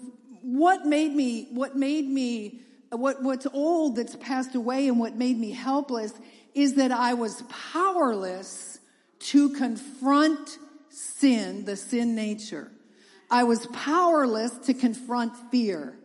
what 0.45 0.85
made 0.85 1.11
me, 1.11 1.47
what 1.49 1.75
made 1.75 2.07
me, 2.07 2.59
what, 2.91 3.23
what's 3.23 3.47
old 3.51 3.95
that's 3.95 4.15
passed 4.15 4.53
away 4.53 4.87
and 4.87 4.99
what 4.99 5.15
made 5.15 5.39
me 5.39 5.49
helpless 5.49 6.13
is 6.53 6.75
that 6.75 6.91
I 6.91 7.15
was 7.15 7.41
powerless 7.73 8.77
to 9.19 9.49
confront 9.49 10.59
sin, 10.89 11.65
the 11.65 11.75
sin 11.75 12.13
nature. 12.13 12.71
I 13.31 13.43
was 13.43 13.65
powerless 13.67 14.55
to 14.67 14.75
confront 14.75 15.35
fear. 15.49 15.97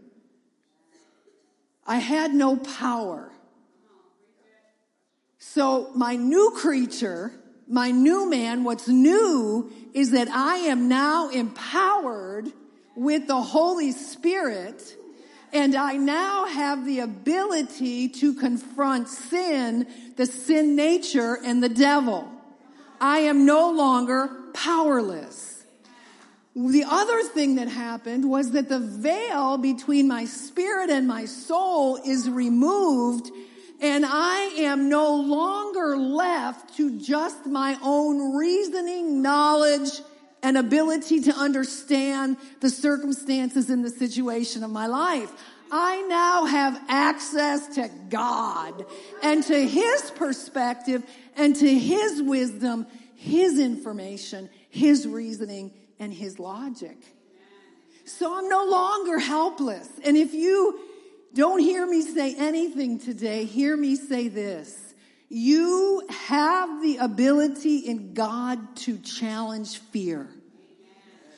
I 1.86 1.98
had 1.98 2.32
no 2.32 2.56
power. 2.56 3.30
So 5.36 5.90
my 5.94 6.16
new 6.16 6.52
creature, 6.56 7.30
my 7.68 7.90
new 7.90 8.28
man, 8.30 8.64
what's 8.64 8.88
new 8.88 9.70
is 9.92 10.12
that 10.12 10.28
I 10.28 10.56
am 10.56 10.88
now 10.88 11.28
empowered 11.28 12.50
with 12.94 13.26
the 13.26 13.40
Holy 13.40 13.92
Spirit 13.92 14.96
and 15.52 15.74
I 15.74 15.96
now 15.96 16.46
have 16.46 16.86
the 16.86 17.00
ability 17.00 18.08
to 18.08 18.34
confront 18.34 19.08
sin, 19.08 19.86
the 20.16 20.26
sin 20.26 20.76
nature, 20.76 21.38
and 21.44 21.62
the 21.62 21.68
devil. 21.68 22.30
I 23.00 23.20
am 23.20 23.46
no 23.46 23.70
longer 23.72 24.30
powerless. 24.54 25.64
The 26.54 26.84
other 26.84 27.22
thing 27.22 27.56
that 27.56 27.68
happened 27.68 28.28
was 28.28 28.52
that 28.52 28.68
the 28.68 28.78
veil 28.78 29.56
between 29.56 30.06
my 30.06 30.24
spirit 30.24 30.90
and 30.90 31.06
my 31.06 31.24
soul 31.24 31.96
is 31.96 32.28
removed 32.28 33.30
and 33.80 34.04
I 34.06 34.56
am 34.58 34.90
no 34.90 35.14
longer 35.14 35.96
left 35.96 36.76
to 36.76 36.98
just 37.00 37.46
my 37.46 37.78
own 37.82 38.36
reasoning, 38.36 39.22
knowledge, 39.22 40.02
and 40.42 40.56
ability 40.56 41.20
to 41.20 41.32
understand 41.32 42.36
the 42.60 42.70
circumstances 42.70 43.70
and 43.70 43.84
the 43.84 43.90
situation 43.90 44.62
of 44.64 44.70
my 44.70 44.86
life. 44.86 45.30
I 45.72 46.02
now 46.02 46.46
have 46.46 46.80
access 46.88 47.74
to 47.76 47.88
God 48.08 48.84
and 49.22 49.44
to 49.44 49.68
His 49.68 50.10
perspective 50.12 51.04
and 51.36 51.54
to 51.56 51.78
His 51.78 52.22
wisdom, 52.22 52.86
His 53.14 53.58
information, 53.58 54.50
His 54.68 55.06
reasoning, 55.06 55.72
and 55.98 56.12
His 56.12 56.38
logic. 56.38 56.96
So 58.04 58.36
I'm 58.36 58.48
no 58.48 58.64
longer 58.64 59.18
helpless. 59.18 59.88
And 60.04 60.16
if 60.16 60.34
you 60.34 60.80
don't 61.34 61.60
hear 61.60 61.86
me 61.86 62.02
say 62.02 62.34
anything 62.34 62.98
today, 62.98 63.44
hear 63.44 63.76
me 63.76 63.94
say 63.94 64.26
this. 64.26 64.89
You 65.32 66.02
have 66.10 66.82
the 66.82 66.96
ability 66.96 67.78
in 67.78 68.14
God 68.14 68.76
to 68.78 68.98
challenge 68.98 69.78
fear. 69.78 70.28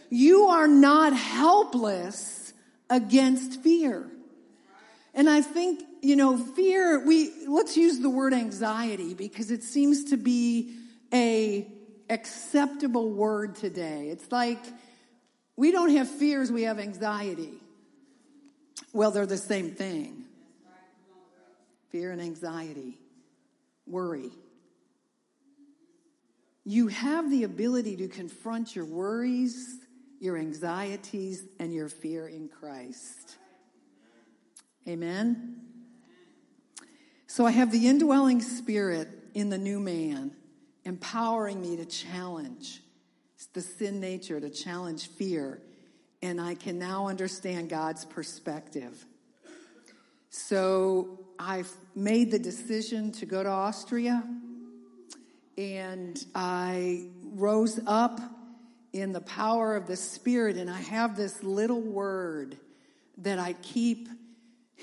You 0.08 0.46
are 0.46 0.66
not 0.66 1.12
helpless 1.12 2.54
against 2.88 3.60
fear. 3.60 4.08
And 5.12 5.28
I 5.28 5.42
think, 5.42 5.82
you 6.00 6.16
know, 6.16 6.38
fear, 6.38 7.04
we, 7.04 7.46
let's 7.46 7.76
use 7.76 7.98
the 7.98 8.08
word 8.08 8.32
anxiety 8.32 9.12
because 9.12 9.50
it 9.50 9.62
seems 9.62 10.04
to 10.04 10.16
be 10.16 10.74
a 11.12 11.70
acceptable 12.08 13.10
word 13.10 13.56
today. 13.56 14.08
It's 14.08 14.32
like, 14.32 14.62
we 15.54 15.70
don't 15.70 15.90
have 15.90 16.08
fears, 16.08 16.50
we 16.50 16.62
have 16.62 16.78
anxiety. 16.78 17.52
Well, 18.94 19.10
they're 19.10 19.26
the 19.26 19.36
same 19.36 19.72
thing. 19.72 20.24
Fear 21.90 22.12
and 22.12 22.22
anxiety 22.22 23.01
worry. 23.86 24.30
You 26.64 26.88
have 26.88 27.30
the 27.30 27.44
ability 27.44 27.96
to 27.96 28.08
confront 28.08 28.76
your 28.76 28.84
worries, 28.84 29.78
your 30.20 30.36
anxieties, 30.36 31.44
and 31.58 31.72
your 31.72 31.88
fear 31.88 32.28
in 32.28 32.48
Christ. 32.48 33.36
Amen? 34.86 35.60
So 37.26 37.46
I 37.46 37.50
have 37.50 37.72
the 37.72 37.88
indwelling 37.88 38.40
spirit 38.40 39.08
in 39.34 39.48
the 39.48 39.58
new 39.58 39.80
man, 39.80 40.32
empowering 40.84 41.60
me 41.60 41.76
to 41.76 41.84
challenge 41.84 42.80
the 43.52 43.60
sin 43.60 44.00
nature, 44.00 44.40
to 44.40 44.50
challenge 44.50 45.08
fear, 45.08 45.60
and 46.22 46.40
I 46.40 46.54
can 46.54 46.78
now 46.78 47.08
understand 47.08 47.68
God's 47.68 48.04
perspective. 48.04 49.04
So 50.30 51.21
I've 51.44 51.72
made 51.96 52.30
the 52.30 52.38
decision 52.38 53.10
to 53.12 53.26
go 53.26 53.42
to 53.42 53.48
Austria 53.48 54.22
and 55.58 56.24
I 56.36 57.08
rose 57.34 57.80
up 57.84 58.20
in 58.92 59.12
the 59.12 59.22
power 59.22 59.74
of 59.74 59.88
the 59.88 59.96
Spirit 59.96 60.56
and 60.56 60.70
I 60.70 60.80
have 60.80 61.16
this 61.16 61.42
little 61.42 61.80
word 61.80 62.58
that 63.18 63.40
I 63.40 63.54
keep 63.54 64.08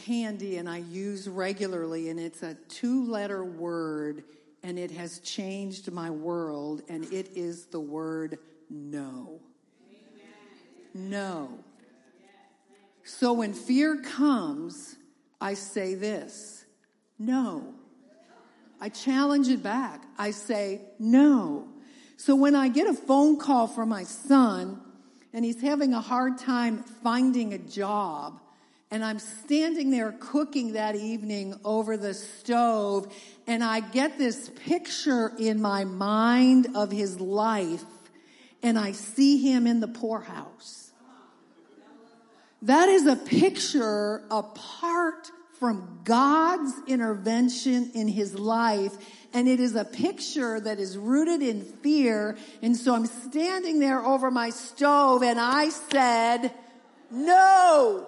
handy 0.05 0.57
and 0.57 0.67
I 0.67 0.79
use 0.79 1.29
regularly 1.29 2.09
and 2.09 2.19
it's 2.19 2.43
a 2.43 2.55
two 2.67 3.09
letter 3.09 3.45
word 3.45 4.25
and 4.61 4.77
it 4.77 4.91
has 4.91 5.19
changed 5.19 5.89
my 5.93 6.09
world 6.09 6.81
and 6.89 7.05
it 7.05 7.37
is 7.37 7.67
the 7.67 7.79
word 7.79 8.37
no. 8.69 9.39
No. 10.93 11.59
So 13.05 13.31
when 13.31 13.53
fear 13.53 14.01
comes, 14.01 14.97
I 15.41 15.53
say 15.53 15.95
this 15.95 16.65
no. 17.17 17.73
I 18.81 18.89
challenge 18.89 19.49
it 19.49 19.61
back. 19.61 20.03
I 20.17 20.31
say 20.31 20.81
no. 20.99 21.67
So 22.15 22.35
when 22.35 22.55
I 22.55 22.69
get 22.69 22.87
a 22.87 22.93
phone 22.93 23.37
call 23.37 23.67
from 23.67 23.89
my 23.89 24.03
son 24.03 24.81
and 25.33 25.43
he's 25.43 25.61
having 25.61 25.93
a 25.93 26.01
hard 26.01 26.37
time 26.37 26.83
finding 27.03 27.53
a 27.53 27.57
job, 27.57 28.39
and 28.91 29.03
I'm 29.03 29.19
standing 29.19 29.91
there 29.91 30.15
cooking 30.19 30.73
that 30.73 30.95
evening 30.95 31.59
over 31.63 31.95
the 31.95 32.13
stove, 32.13 33.13
and 33.45 33.63
I 33.63 33.81
get 33.81 34.17
this 34.17 34.49
picture 34.65 35.31
in 35.37 35.61
my 35.61 35.83
mind 35.83 36.69
of 36.75 36.91
his 36.91 37.19
life, 37.19 37.83
and 38.63 38.79
I 38.79 38.93
see 38.93 39.37
him 39.37 39.67
in 39.67 39.79
the 39.79 39.87
poorhouse. 39.87 40.88
That 42.63 42.89
is 42.89 43.05
a 43.05 43.15
picture 43.15 44.23
apart 44.29 45.31
from 45.59 45.99
God's 46.03 46.73
intervention 46.87 47.91
in 47.93 48.07
his 48.07 48.33
life. 48.33 48.97
And 49.33 49.47
it 49.47 49.59
is 49.59 49.75
a 49.75 49.85
picture 49.85 50.59
that 50.59 50.79
is 50.79 50.97
rooted 50.97 51.41
in 51.41 51.61
fear. 51.61 52.37
And 52.61 52.75
so 52.75 52.95
I'm 52.95 53.05
standing 53.05 53.79
there 53.79 54.03
over 54.03 54.31
my 54.31 54.49
stove 54.49 55.21
and 55.21 55.39
I 55.39 55.69
said, 55.69 56.53
no, 57.11 58.07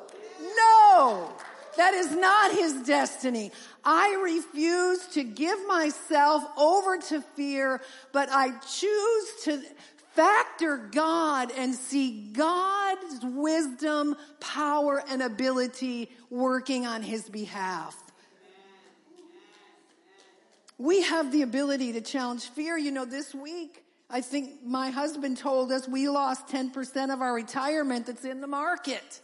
no, 0.56 1.32
that 1.78 1.94
is 1.94 2.12
not 2.12 2.52
his 2.52 2.74
destiny. 2.84 3.52
I 3.84 4.16
refuse 4.24 5.06
to 5.14 5.24
give 5.24 5.66
myself 5.68 6.44
over 6.58 6.98
to 6.98 7.22
fear, 7.22 7.82
but 8.12 8.30
I 8.32 8.52
choose 8.60 9.44
to 9.46 9.62
factor 10.14 10.78
God 10.78 11.52
and 11.58 11.74
see 11.74 12.32
God's 12.34 13.24
wisdom, 13.24 14.16
power, 14.40 15.04
and 15.10 15.22
ability 15.22 16.10
working 16.30 16.86
on 16.86 17.02
his 17.02 17.30
behalf. 17.30 17.96
We 20.78 21.04
have 21.04 21.32
the 21.32 21.44
ability 21.44 21.94
to 21.94 22.02
challenge 22.02 22.46
fear. 22.46 22.78
You 22.78 22.92
know, 22.92 23.06
this 23.06 23.36
week, 23.36 23.84
I 24.10 24.22
think 24.22 24.64
my 24.64 24.90
husband 24.90 25.38
told 25.38 25.72
us 25.72 25.88
we 25.88 26.10
lost 26.10 26.48
10% 26.48 27.14
of 27.14 27.22
our 27.22 27.34
retirement 27.34 28.08
that's 28.08 28.26
in 28.26 28.42
the 28.42 28.48
market. 28.48 29.22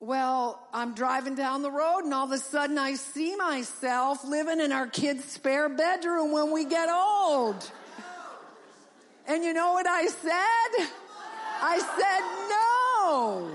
Well, 0.00 0.64
I'm 0.72 0.94
driving 0.94 1.34
down 1.34 1.62
the 1.62 1.72
road 1.72 2.02
and 2.04 2.14
all 2.14 2.24
of 2.24 2.30
a 2.30 2.38
sudden 2.38 2.78
I 2.78 2.94
see 2.94 3.34
myself 3.34 4.24
living 4.24 4.60
in 4.60 4.70
our 4.70 4.86
kid's 4.86 5.24
spare 5.24 5.68
bedroom 5.68 6.30
when 6.30 6.52
we 6.52 6.64
get 6.64 6.88
old. 6.88 7.68
And 9.28 9.44
you 9.44 9.52
know 9.52 9.74
what 9.74 9.86
I 9.86 10.06
said? 10.06 10.88
I 11.60 11.78
said, 11.98 12.22
no. 12.48 13.50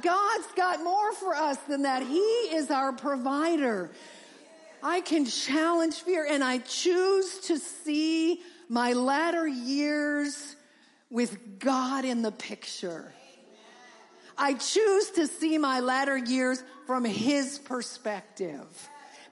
God's 0.00 0.46
got 0.56 0.82
more 0.82 1.12
for 1.12 1.34
us 1.34 1.58
than 1.68 1.82
that. 1.82 2.02
He 2.02 2.18
is 2.18 2.70
our 2.70 2.92
provider. 2.92 3.90
I 4.82 5.02
can 5.02 5.26
challenge 5.26 5.96
fear 5.96 6.26
and 6.28 6.42
I 6.42 6.58
choose 6.58 7.40
to 7.40 7.58
see 7.58 8.40
my 8.68 8.94
latter 8.94 9.46
years 9.46 10.56
with 11.10 11.58
God 11.58 12.04
in 12.04 12.22
the 12.22 12.32
picture. 12.32 13.12
I 14.36 14.54
choose 14.54 15.10
to 15.12 15.26
see 15.26 15.58
my 15.58 15.80
latter 15.80 16.16
years 16.16 16.62
from 16.86 17.04
His 17.04 17.58
perspective 17.58 18.66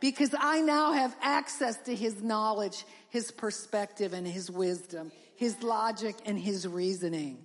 because 0.00 0.34
I 0.38 0.60
now 0.60 0.92
have 0.92 1.14
access 1.22 1.76
to 1.82 1.94
His 1.94 2.22
knowledge, 2.22 2.84
His 3.08 3.30
perspective 3.30 4.12
and 4.12 4.26
His 4.26 4.50
wisdom, 4.50 5.12
His 5.36 5.62
logic 5.62 6.16
and 6.24 6.38
His 6.38 6.66
reasoning. 6.66 7.38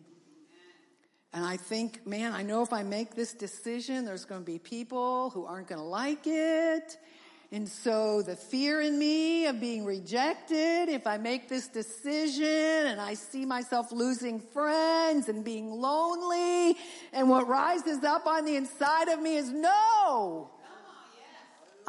And 1.33 1.45
I 1.45 1.57
think, 1.57 2.05
man, 2.05 2.33
I 2.33 2.43
know 2.43 2.61
if 2.61 2.73
I 2.73 2.83
make 2.83 3.15
this 3.15 3.33
decision, 3.33 4.03
there's 4.03 4.25
going 4.25 4.41
to 4.41 4.45
be 4.45 4.59
people 4.59 5.29
who 5.29 5.45
aren't 5.45 5.67
going 5.67 5.79
to 5.79 5.87
like 5.87 6.25
it. 6.25 6.97
And 7.53 7.67
so 7.67 8.21
the 8.21 8.37
fear 8.37 8.79
in 8.79 8.97
me 8.97 9.45
of 9.45 9.59
being 9.59 9.83
rejected, 9.83 10.87
if 10.87 11.05
I 11.05 11.17
make 11.17 11.49
this 11.49 11.67
decision 11.67 12.45
and 12.45 12.99
I 12.99 13.13
see 13.13 13.45
myself 13.45 13.91
losing 13.91 14.39
friends 14.39 15.27
and 15.27 15.43
being 15.43 15.69
lonely, 15.69 16.77
and 17.11 17.29
what 17.29 17.49
rises 17.49 18.05
up 18.05 18.25
on 18.25 18.45
the 18.45 18.55
inside 18.55 19.09
of 19.09 19.21
me 19.21 19.35
is 19.35 19.49
no. 19.49 20.49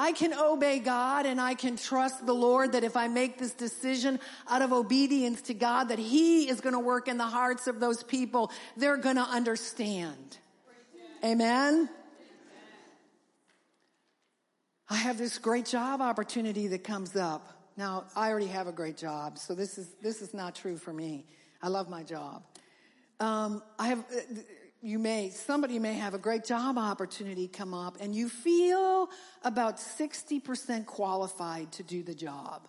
I 0.02 0.11
can 0.11 0.35
obey 0.35 0.80
God 0.80 1.26
and 1.26 1.40
I 1.40 1.54
can 1.54 1.76
trust 1.76 2.26
the 2.26 2.32
Lord 2.32 2.73
that 2.73 2.82
if 2.82 2.97
I 2.97 3.06
make 3.06 3.38
this 3.38 3.52
decision 3.52 4.18
out 4.50 4.61
of 4.61 4.73
obedience 4.73 5.42
to 5.42 5.54
God, 5.54 5.90
that 5.90 6.00
He 6.00 6.49
is 6.49 6.61
going 6.61 6.73
to 6.73 6.80
work 6.80 7.06
in 7.06 7.18
the 7.18 7.26
hearts 7.26 7.68
of 7.68 7.78
those 7.78 8.02
people. 8.02 8.50
They're 8.76 8.97
going 8.97 9.14
to 9.14 9.23
understand. 9.23 10.38
Amen. 11.25 11.88
I 14.90 14.97
have 14.97 15.18
this 15.18 15.38
great 15.38 15.66
job 15.66 16.00
opportunity 16.00 16.66
that 16.66 16.82
comes 16.82 17.14
up. 17.14 17.71
Now, 17.76 18.06
I 18.17 18.28
already 18.28 18.49
have 18.49 18.67
a 18.67 18.73
great 18.73 18.97
job, 18.97 19.38
so 19.38 19.54
this 19.54 19.78
is, 19.78 19.88
this 20.02 20.21
is 20.21 20.34
not 20.34 20.56
true 20.56 20.78
for 20.78 20.93
me. 20.93 21.26
I 21.62 21.69
love 21.69 21.88
my 21.88 22.02
job. 22.02 22.43
Um, 23.21 23.62
I 23.78 23.86
have, 23.86 24.00
uh, 24.00 24.41
you 24.82 24.99
may, 24.99 25.30
somebody 25.30 25.78
may 25.78 25.95
have 25.95 26.12
a 26.12 26.18
great 26.18 26.45
job 26.45 26.76
opportunity 26.76 27.47
come 27.47 27.73
up 27.73 27.99
and 28.00 28.14
you 28.14 28.28
feel 28.28 29.08
about 29.45 29.76
60% 29.76 30.86
qualified 30.86 31.71
to 31.73 31.84
do 31.84 32.02
the 32.02 32.14
job. 32.14 32.66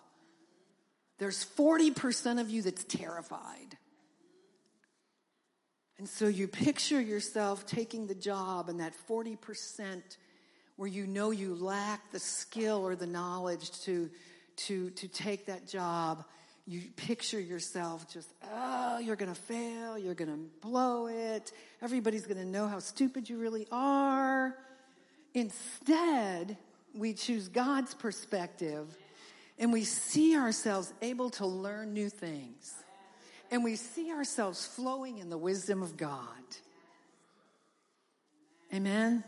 There's 1.18 1.44
40% 1.44 2.40
of 2.40 2.50
you 2.50 2.62
that's 2.62 2.84
terrified. 2.84 3.76
And 5.98 6.08
so 6.08 6.28
you 6.28 6.46
picture 6.46 7.00
yourself 7.00 7.66
taking 7.66 8.06
the 8.06 8.14
job 8.14 8.68
and 8.68 8.78
that 8.78 8.94
40% 9.08 10.02
where 10.76 10.88
you 10.88 11.06
know 11.06 11.32
you 11.32 11.54
lack 11.54 12.12
the 12.12 12.18
skill 12.18 12.86
or 12.86 12.94
the 12.94 13.06
knowledge 13.06 13.70
to, 13.82 14.08
to, 14.56 14.90
to 14.90 15.08
take 15.08 15.46
that 15.46 15.66
job, 15.68 16.24
you 16.66 16.80
picture 16.96 17.40
yourself 17.40 18.10
just, 18.10 18.28
oh, 18.52 18.98
you're 18.98 19.16
going 19.16 19.32
to 19.32 19.40
fail. 19.40 19.98
You're 19.98 20.14
going 20.14 20.30
to 20.30 20.66
blow 20.66 21.08
it. 21.08 21.52
Everybody's 21.82 22.26
going 22.26 22.38
to 22.38 22.46
know 22.46 22.66
how 22.66 22.78
stupid 22.78 23.28
you 23.28 23.38
really 23.38 23.66
are. 23.70 24.56
Instead, 25.34 26.56
we 26.94 27.12
choose 27.12 27.48
God's 27.48 27.92
perspective 27.94 28.96
and 29.58 29.72
we 29.72 29.84
see 29.84 30.36
ourselves 30.36 30.92
able 31.02 31.30
to 31.30 31.46
learn 31.46 31.92
new 31.92 32.08
things. 32.08 32.74
And 33.50 33.62
we 33.62 33.76
see 33.76 34.10
ourselves 34.10 34.66
flowing 34.66 35.18
in 35.18 35.28
the 35.28 35.38
wisdom 35.38 35.82
of 35.82 35.96
God. 35.96 36.18
Amen. 38.72 39.22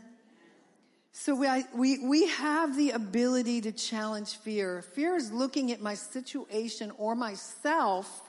So 1.18 1.34
we, 1.34 1.48
we, 1.74 1.98
we 2.06 2.28
have 2.28 2.76
the 2.76 2.90
ability 2.90 3.62
to 3.62 3.72
challenge 3.72 4.36
fear. 4.36 4.82
Fear 4.82 5.16
is 5.16 5.32
looking 5.32 5.72
at 5.72 5.80
my 5.80 5.94
situation 5.94 6.92
or 6.98 7.14
myself 7.14 8.20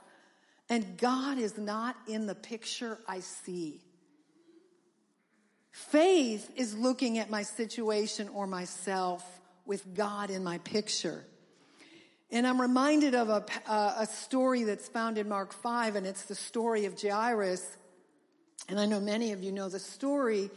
and 0.69 0.97
God 0.97 1.38
is 1.38 1.58
not 1.58 1.97
in 2.08 2.28
the 2.28 2.34
picture 2.34 2.97
I 3.06 3.19
see. 3.19 3.82
Faith 5.69 6.50
is 6.56 6.78
looking 6.78 7.17
at 7.17 7.30
my 7.30 7.43
situation 7.43 8.30
or 8.30 8.47
myself 8.47 9.21
with 9.65 9.93
God 9.93 10.30
in 10.30 10.41
my 10.41 10.58
picture. 10.60 11.26
And 12.32 12.47
I'm 12.47 12.60
reminded 12.60 13.15
of 13.15 13.28
a, 13.28 13.45
a 13.69 14.06
story 14.06 14.63
that's 14.63 14.88
found 14.88 15.17
in 15.17 15.28
Mark 15.28 15.52
5, 15.52 15.97
and 15.97 16.08
it's 16.08 16.23
the 16.23 16.36
story 16.36 16.86
of 16.86 17.02
Jairus. 17.02 17.65
And 18.69 18.80
I 18.80 18.86
know 18.86 19.02
many 19.02 19.34
of 19.34 19.43
you 19.43 19.52
know 19.52 19.67
the 19.67 19.78
story 19.78 20.50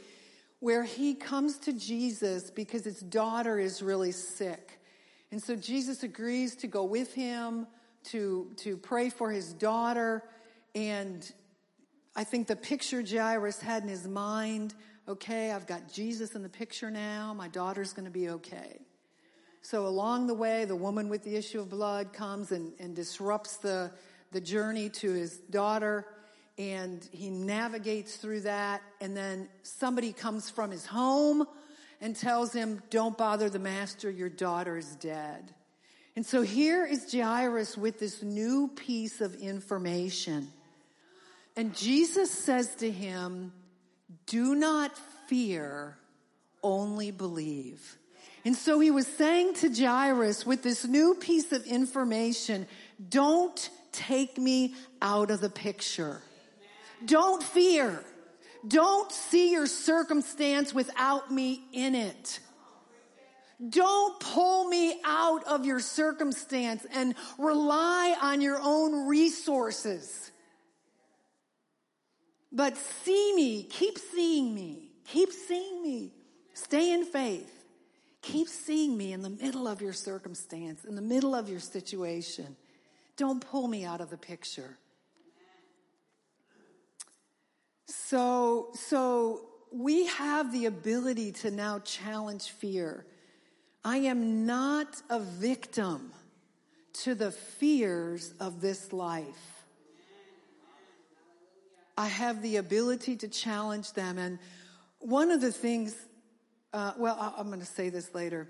where 0.61 0.85
he 0.85 1.15
comes 1.15 1.59
to 1.59 1.73
Jesus 1.73 2.51
because 2.51 2.85
his 2.85 3.01
daughter 3.01 3.59
is 3.59 3.83
really 3.83 4.13
sick. 4.13 4.79
And 5.33 5.43
so 5.43 5.57
Jesus 5.57 6.03
agrees 6.03 6.55
to 6.57 6.67
go 6.67 6.85
with 6.85 7.15
him 7.15 7.67
to, 8.05 8.51
to 8.57 8.77
pray 8.77 9.11
for 9.11 9.31
his 9.31 9.53
daughter. 9.55 10.23
And 10.75 11.31
I 12.15 12.25
think 12.25 12.47
the 12.47 12.57
picture 12.57 13.03
Jairus 13.03 13.61
had 13.61 13.83
in 13.83 13.89
his 13.89 14.07
mind, 14.07 14.75
okay, 15.09 15.51
I've 15.51 15.67
got 15.67 15.93
Jesus 15.93 16.35
in 16.35 16.43
the 16.43 16.49
picture 16.49 16.91
now. 16.91 17.33
My 17.33 17.49
daughter's 17.49 17.93
going 17.93 18.05
to 18.05 18.11
be 18.11 18.29
okay. 18.29 18.81
So 19.63 19.87
along 19.87 20.27
the 20.27 20.35
way, 20.35 20.65
the 20.65 20.77
woman 20.77 21.09
with 21.09 21.23
the 21.23 21.37
issue 21.37 21.61
of 21.61 21.71
blood 21.71 22.13
comes 22.13 22.53
and, 22.53 22.73
and 22.79 22.95
disrupts 22.95 23.59
the, 23.59 23.93
the 24.33 24.41
journey 24.41 24.89
to 24.91 25.13
his 25.13 25.39
daughter 25.39 26.07
and 26.59 27.07
he 27.13 27.31
navigates 27.31 28.17
through 28.17 28.41
that 28.41 28.83
and 29.01 29.17
then 29.17 29.49
somebody 29.63 30.13
comes 30.13 30.51
from 30.51 30.71
his 30.71 30.87
home 30.87 31.47
and 32.01 32.17
tells 32.17 32.53
him, 32.53 32.83
don't 32.91 33.17
bother 33.17 33.51
the 33.51 33.59
master, 33.59 34.11
your 34.11 34.29
daughter 34.29 34.77
is 34.77 34.97
dead. 34.97 35.55
And 36.17 36.27
so 36.27 36.43
here 36.43 36.85
is 36.85 37.13
Jairus 37.13 37.79
with 37.79 37.99
this 37.99 38.23
new 38.23 38.69
piece 38.69 39.21
of 39.21 39.35
information. 39.37 40.49
And 41.57 41.75
Jesus 41.77 42.31
says 42.31 42.75
to 42.77 42.91
him, 42.91 43.53
do 44.27 44.55
not 44.55 44.97
fear, 45.29 45.97
only 46.63 47.11
believe. 47.11 47.97
And 48.45 48.57
so 48.57 48.81
he 48.81 48.91
was 48.91 49.07
saying 49.07 49.55
to 49.55 49.71
Jairus 49.71 50.47
with 50.47 50.63
this 50.63 50.85
new 50.85 51.15
piece 51.15 51.53
of 51.53 51.65
information, 51.67 52.67
don't 53.09 53.71
take 53.93 54.39
me 54.39 54.75
out 55.03 55.31
of 55.31 55.41
the 55.41 55.51
picture. 55.51 56.23
Don't 57.05 57.43
fear. 57.43 58.05
Don't 58.67 59.11
see 59.11 59.53
your 59.53 59.67
circumstance 59.67 60.75
without 60.75 61.31
me 61.33 61.63
in 61.73 61.95
it. 61.95 62.41
Don't 63.69 64.19
pull 64.21 64.69
me 64.69 65.01
out 65.05 65.45
of 65.45 65.67
your 65.67 65.81
circumstance 65.81 66.87
and 66.95 67.15
rely 67.39 68.17
on 68.23 68.41
your 68.41 68.59
own 68.63 69.07
resources. 69.07 70.31
But 72.53 72.77
see 72.77 73.33
me, 73.35 73.63
keep 73.65 73.99
seeing 73.99 74.55
me, 74.55 74.91
keep 75.07 75.31
seeing 75.33 75.83
me. 75.83 76.13
Stay 76.55 76.93
in 76.93 77.05
faith. 77.05 77.61
Keep 78.23 78.49
seeing 78.49 78.97
me 78.97 79.13
in 79.13 79.23
the 79.23 79.31
middle 79.31 79.67
of 79.67 79.81
your 79.81 79.95
circumstance, 79.95 80.85
in 80.85 80.95
the 80.95 81.03
middle 81.03 81.35
of 81.35 81.49
your 81.49 81.61
situation. 81.61 82.57
Don't 83.17 83.41
pull 83.41 83.67
me 83.67 83.85
out 83.85 84.01
of 84.01 84.11
the 84.11 84.19
picture. 84.19 84.77
So, 87.91 88.69
so 88.75 89.41
we 89.73 90.07
have 90.07 90.53
the 90.53 90.67
ability 90.67 91.33
to 91.33 91.51
now 91.51 91.81
challenge 91.81 92.51
fear. 92.51 93.05
I 93.85 93.99
am 93.99 94.47
not 94.47 95.03
a 95.11 95.19
victim 95.19 96.13
to 97.03 97.15
the 97.15 97.33
fears 97.33 98.33
of 98.39 98.61
this 98.61 98.93
life. 98.93 99.65
I 101.97 102.07
have 102.07 102.43
the 102.43 102.57
ability 102.57 103.17
to 103.17 103.29
challenge 103.29 103.93
them. 103.93 104.19
And 104.19 104.39
one 105.01 105.33
of 105.33 105.41
the 105.41 105.53
things, 105.53 105.97
uh, 106.73 106.93
well, 106.97 107.35
I'm 107.37 107.49
going 107.49 107.61
to 107.61 107.67
say 107.67 107.89
this 107.89 108.15
later. 108.15 108.49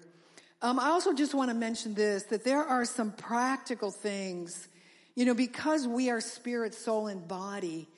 Um, 0.61 0.79
I 0.79 0.89
also 0.89 1.15
just 1.15 1.33
want 1.33 1.51
to 1.51 1.57
mention 1.57 1.95
this, 1.95 2.25
that 2.25 2.45
there 2.45 2.63
are 2.63 2.85
some 2.85 3.13
practical 3.13 3.91
things, 3.91 4.69
you 5.15 5.25
know, 5.25 5.35
because 5.35 5.89
we 5.89 6.11
are 6.11 6.21
spirit, 6.21 6.75
soul, 6.75 7.07
and 7.07 7.27
body, 7.27 7.89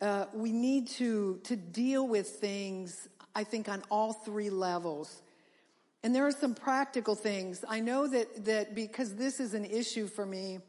uh, 0.00 0.26
we 0.32 0.52
need 0.52 0.88
to, 0.88 1.40
to 1.44 1.56
deal 1.56 2.06
with 2.06 2.28
things, 2.28 3.08
I 3.34 3.44
think, 3.44 3.68
on 3.68 3.82
all 3.90 4.12
three 4.12 4.50
levels. 4.50 5.22
And 6.02 6.14
there 6.14 6.26
are 6.26 6.32
some 6.32 6.54
practical 6.54 7.14
things. 7.14 7.64
I 7.68 7.80
know 7.80 8.06
that, 8.06 8.44
that 8.44 8.74
because 8.74 9.14
this 9.16 9.40
is 9.40 9.54
an 9.54 9.64
issue 9.64 10.06
for 10.06 10.24
me, 10.24 10.60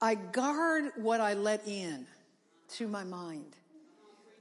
I 0.00 0.14
guard 0.14 0.92
what 0.96 1.20
I 1.20 1.34
let 1.34 1.66
in 1.66 2.06
to 2.76 2.86
my 2.86 3.02
mind. 3.02 3.56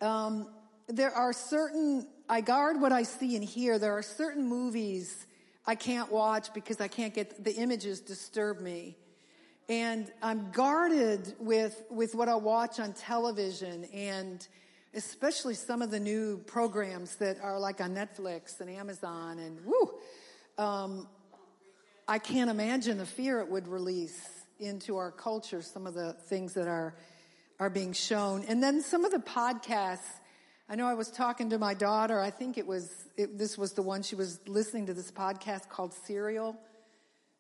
Um, 0.02 0.50
there 0.88 1.12
are 1.12 1.34
certain, 1.34 2.08
I 2.30 2.42
guard 2.42 2.80
what 2.80 2.92
I 2.92 3.04
see 3.04 3.36
and 3.36 3.44
hear. 3.44 3.80
There 3.80 3.98
are 3.98 4.04
certain 4.04 4.48
movies 4.48 5.26
I 5.66 5.74
can't 5.74 6.12
watch 6.12 6.54
because 6.54 6.80
I 6.80 6.88
can't 6.88 7.14
get, 7.14 7.44
the 7.44 7.56
images 7.56 8.00
disturb 8.00 8.62
me. 8.62 8.96
And 9.70 10.12
I'm 10.22 10.52
guarded 10.52 11.36
with, 11.40 11.84
with 11.90 12.16
what 12.16 12.30
I 12.30 12.36
watch 12.36 12.80
on 12.80 12.94
television 12.94 13.86
and, 13.94 14.48
especially 14.94 15.54
some 15.54 15.82
of 15.82 15.92
the 15.92 16.00
new 16.00 16.40
programs 16.48 17.16
that 17.18 17.40
are 17.42 17.60
like 17.60 17.82
on 17.82 17.94
Netflix 17.94 18.60
and 18.62 18.70
Amazon 18.70 19.40
and 19.40 19.60
woo, 19.66 19.94
um, 20.58 21.08
I 22.08 22.20
can't 22.20 22.50
imagine 22.50 22.98
the 22.98 23.06
fear 23.06 23.42
it 23.42 23.50
would 23.50 23.68
release 23.68 24.20
into 24.60 24.98
our 24.98 25.12
culture. 25.12 25.62
Some 25.62 25.86
of 25.86 25.94
the 25.94 26.14
things 26.14 26.54
that 26.54 26.68
are 26.68 26.96
are 27.60 27.70
being 27.70 27.92
shown, 27.92 28.44
and 28.48 28.62
then 28.62 28.82
some 28.82 29.04
of 29.06 29.12
the 29.12 29.20
podcasts. 29.20 30.20
I 30.70 30.76
know 30.76 30.86
I 30.86 30.96
was 30.96 31.10
talking 31.10 31.52
to 31.52 31.58
my 31.58 31.74
daughter. 31.74 32.20
I 32.20 32.30
think 32.30 32.58
it 32.58 32.66
was 32.66 32.90
it, 33.18 33.38
this 33.38 33.58
was 33.58 33.74
the 33.74 33.82
one 33.82 34.04
she 34.04 34.16
was 34.16 34.40
listening 34.48 34.88
to 34.88 34.94
this 34.94 35.12
podcast 35.12 35.70
called 35.70 35.94
Serial 35.94 36.56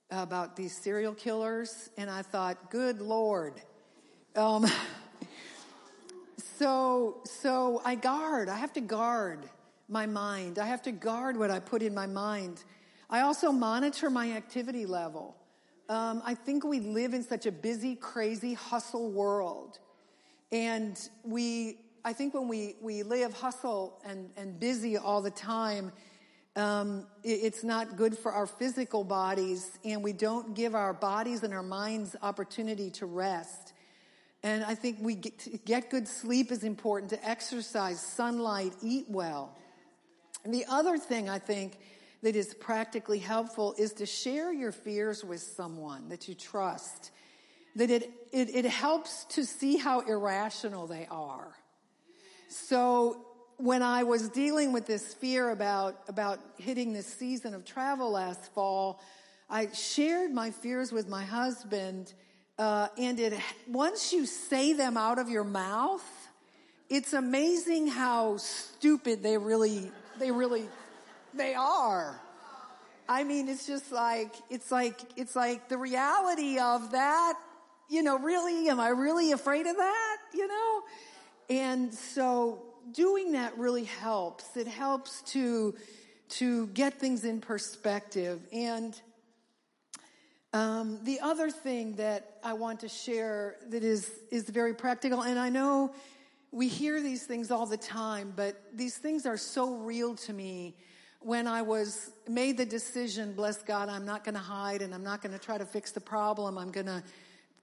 about 0.10 0.56
these 0.56 0.76
serial 0.76 1.14
killers, 1.14 1.90
and 1.98 2.10
I 2.10 2.22
thought, 2.22 2.72
good 2.72 3.02
lord. 3.02 3.54
Um, 4.36 4.66
So, 6.58 7.22
so 7.24 7.84
I 7.86 7.94
guard. 7.94 8.50
I 8.50 8.56
have 8.56 8.74
to 8.74 8.82
guard 8.82 9.48
my 9.88 10.08
mind. 10.08 10.58
I 10.58 10.66
have 10.66 10.82
to 10.84 10.92
guard 10.92 11.38
what 11.38 11.52
I 11.52 11.60
put 11.60 11.84
in 11.84 11.94
my 11.94 12.08
mind. 12.08 12.64
I 13.12 13.22
also 13.22 13.52
monitor 13.52 14.10
my 14.10 14.32
activity 14.32 14.88
level. 14.88 15.36
Um, 15.88 16.24
I 16.26 16.34
think 16.34 16.64
we 16.64 16.80
live 16.80 17.14
in 17.14 17.24
such 17.24 17.46
a 17.46 17.52
busy, 17.52 17.96
crazy, 17.96 18.56
hustle 18.56 19.12
world. 19.12 19.78
And 20.52 21.00
we, 21.24 21.78
I 22.04 22.12
think 22.12 22.34
when 22.34 22.48
we, 22.48 22.76
we 22.82 23.04
live 23.04 23.34
hustle 23.34 24.02
and, 24.04 24.32
and 24.36 24.60
busy 24.60 24.98
all 24.98 25.22
the 25.22 25.30
time, 25.30 25.92
um, 26.58 27.06
it's 27.24 27.64
not 27.64 27.98
good 27.98 28.18
for 28.18 28.32
our 28.32 28.48
physical 28.48 29.04
bodies 29.04 29.78
and 29.86 30.04
we 30.04 30.12
don't 30.12 30.56
give 30.56 30.74
our 30.74 30.92
bodies 30.92 31.44
and 31.44 31.54
our 31.54 31.62
minds 31.62 32.16
opportunity 32.24 32.90
to 32.90 33.06
rest. 33.06 33.74
And 34.42 34.64
I 34.64 34.74
think 34.74 34.98
we 35.00 35.16
get, 35.16 35.66
get 35.66 35.92
good 35.92 36.08
sleep 36.08 36.52
is 36.52 36.64
important 36.64 37.12
to 37.12 37.28
exercise, 37.28 38.02
sunlight, 38.02 38.74
eat 38.82 39.06
well. 39.08 39.56
And 40.44 40.54
the 40.54 40.66
other 40.68 40.98
thing 40.98 41.30
I 41.30 41.38
think 41.38 41.78
that 42.24 42.36
is 42.36 42.56
practically 42.56 43.20
helpful 43.20 43.76
is 43.78 43.94
to 43.94 44.08
share 44.08 44.52
your 44.52 44.72
fears 44.72 45.24
with 45.24 45.42
someone 45.42 46.10
that 46.10 46.28
you 46.28 46.34
trust. 46.34 47.12
That 47.76 47.92
it, 47.92 48.10
it, 48.32 48.56
it 48.56 48.66
helps 48.66 49.26
to 49.26 49.46
see 49.46 49.78
how 49.78 50.00
irrational 50.00 50.88
they 50.88 51.08
are. 51.12 51.56
So 52.50 53.27
when 53.58 53.82
I 53.82 54.04
was 54.04 54.30
dealing 54.30 54.72
with 54.72 54.86
this 54.86 55.14
fear 55.14 55.50
about, 55.50 56.00
about 56.08 56.40
hitting 56.58 56.94
this 56.94 57.08
season 57.08 57.54
of 57.54 57.66
travel 57.66 58.12
last 58.12 58.54
fall, 58.54 59.02
I 59.50 59.72
shared 59.72 60.32
my 60.32 60.52
fears 60.52 60.92
with 60.92 61.08
my 61.08 61.24
husband 61.24 62.14
uh, 62.60 62.88
and 62.98 63.20
it, 63.20 63.34
once 63.68 64.12
you 64.12 64.26
say 64.26 64.74
them 64.74 64.98
out 64.98 65.20
of 65.20 65.30
your 65.30 65.44
mouth, 65.44 66.04
it's 66.90 67.14
amazing 67.14 67.88
how 67.88 68.38
stupid 68.38 69.22
they 69.22 69.38
really, 69.38 69.92
they 70.18 70.32
really, 70.32 70.66
they 71.36 71.54
are. 71.54 72.20
I 73.08 73.24
mean, 73.24 73.48
it's 73.48 73.68
just 73.68 73.92
like, 73.92 74.34
it's 74.50 74.72
like, 74.72 75.00
it's 75.16 75.36
like 75.36 75.70
the 75.70 75.78
reality 75.78 76.58
of 76.58 76.92
that, 76.92 77.38
you 77.90 78.02
know, 78.02 78.18
really, 78.18 78.70
am 78.70 78.80
I 78.80 78.90
really 78.90 79.32
afraid 79.32 79.68
of 79.68 79.78
that, 79.78 80.18
you 80.34 80.48
know? 80.48 80.82
And 81.50 81.94
so 81.94 82.64
doing 82.94 83.34
that 83.34 83.58
really 83.58 83.86
helps. 83.86 84.56
It 84.58 84.68
helps 84.68 85.22
to, 85.34 85.76
to 86.30 86.68
get 86.68 87.00
things 87.00 87.24
in 87.24 87.42
perspective. 87.42 88.42
And 88.52 89.00
um, 90.54 91.00
the 91.04 91.20
other 91.20 91.50
thing 91.50 91.96
that 91.96 92.38
I 92.44 92.54
want 92.54 92.80
to 92.80 92.90
share 92.90 93.58
that 93.70 93.84
is 93.84 94.10
is 94.32 94.50
very 94.50 94.74
practical, 94.74 95.22
and 95.22 95.38
I 95.38 95.50
know 95.50 95.94
we 96.52 96.68
hear 96.68 97.02
these 97.02 97.24
things 97.24 97.52
all 97.52 97.66
the 97.66 97.78
time, 97.78 98.34
but 98.36 98.62
these 98.74 98.98
things 98.98 99.26
are 99.26 99.38
so 99.38 99.76
real 99.76 100.16
to 100.16 100.34
me. 100.34 100.76
When 101.20 101.48
I 101.48 101.62
was 101.62 102.12
made 102.28 102.58
the 102.58 102.66
decision, 102.66 103.34
bless 103.34 103.62
God, 103.62 103.90
I'm 103.90 104.06
not 104.06 104.24
going 104.24 104.36
to 104.36 104.42
hide 104.42 104.82
and 104.82 104.94
I'm 104.94 105.04
not 105.04 105.22
going 105.22 105.34
to 105.34 105.40
try 105.40 105.58
to 105.58 105.66
fix 105.66 105.92
the 105.92 106.00
problem. 106.00 106.58
I'm 106.58 106.72
going 106.72 106.86
to 106.86 107.04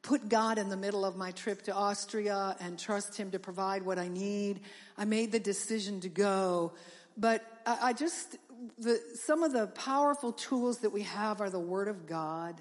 put 0.05 0.29
God 0.29 0.59
in 0.59 0.69
the 0.69 0.77
middle 0.77 1.05
of 1.05 1.17
my 1.17 1.33
trip 1.33 1.63
to 1.63 1.75
Austria 1.75 2.57
and 2.61 2.79
trust 2.79 3.17
Him 3.17 3.33
to 3.33 3.41
provide 3.41 3.83
what 3.83 3.99
I 3.99 4.07
need. 4.07 4.61
I 4.97 5.05
made 5.05 5.33
the 5.33 5.41
decision 5.41 6.01
to 6.01 6.09
go, 6.09 6.75
but 7.17 7.43
I, 7.67 7.79
I 7.83 7.93
just 7.95 8.37
the, 8.79 9.01
some 9.15 9.43
of 9.43 9.53
the 9.53 9.67
powerful 9.69 10.33
tools 10.33 10.79
that 10.79 10.91
we 10.91 11.03
have 11.03 11.41
are 11.41 11.51
the 11.51 11.59
Word 11.59 11.89
of 11.89 12.07
God 12.07 12.61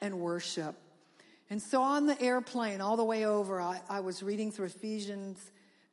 and 0.00 0.20
worship. 0.20 0.76
And 1.48 1.62
so 1.62 1.82
on 1.82 2.06
the 2.06 2.20
airplane, 2.20 2.80
all 2.80 2.96
the 2.96 3.04
way 3.04 3.24
over, 3.24 3.60
I, 3.60 3.80
I 3.88 4.00
was 4.00 4.22
reading 4.22 4.50
through 4.50 4.66
Ephesians, 4.66 5.38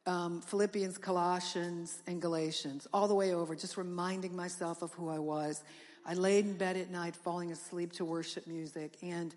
um, 0.06 0.41
Philippians, 0.41 0.98
Colossians, 0.98 2.02
and 2.08 2.22
Galatians, 2.22 2.88
all 2.93 3.08
the 3.08 3.15
way 3.15 3.34
over, 3.34 3.56
just 3.56 3.78
reminding 3.78 4.36
myself 4.36 4.82
of 4.82 4.91
who 4.93 5.10
I 5.10 5.19
was. 5.19 5.63
I 6.06 6.15
laid 6.15 6.46
in 6.46 6.58
bed 6.58 6.76
at 6.76 6.89
night, 6.89 7.15
falling 7.15 7.52
asleep 7.52 7.93
to 7.93 8.06
worship 8.06 8.48
music, 8.48 8.98
and 9.02 9.34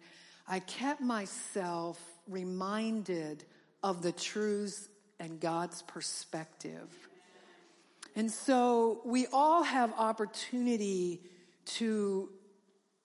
I 0.49 0.61
kept 0.61 1.01
myself 1.01 2.01
reminded 2.29 3.45
of 3.83 4.03
the 4.03 4.13
truths 4.13 4.89
and 5.19 5.41
God's 5.41 5.83
perspective. 5.83 6.89
And 8.15 8.31
so 8.31 9.01
we 9.05 9.27
all 9.33 9.63
have 9.63 9.93
opportunity 9.99 11.21
to 11.67 12.31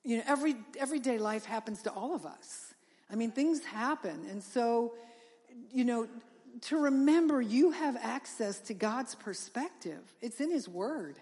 you 0.03 0.17
know, 0.17 0.23
every, 0.25 0.55
everyday 0.79 1.17
life 1.17 1.45
happens 1.45 1.83
to 1.83 1.91
all 1.91 2.15
of 2.15 2.25
us. 2.25 2.73
I 3.11 3.15
mean, 3.15 3.31
things 3.31 3.63
happen. 3.63 4.25
And 4.29 4.41
so, 4.41 4.93
you 5.71 5.83
know, 5.83 6.07
to 6.61 6.77
remember 6.77 7.41
you 7.41 7.71
have 7.71 7.97
access 7.97 8.59
to 8.61 8.73
God's 8.73 9.15
perspective. 9.15 10.01
It's 10.21 10.41
in 10.41 10.49
His 10.49 10.67
Word. 10.67 11.19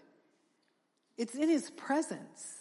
It's 1.18 1.36
in 1.36 1.50
His 1.50 1.70
presence. 1.72 2.59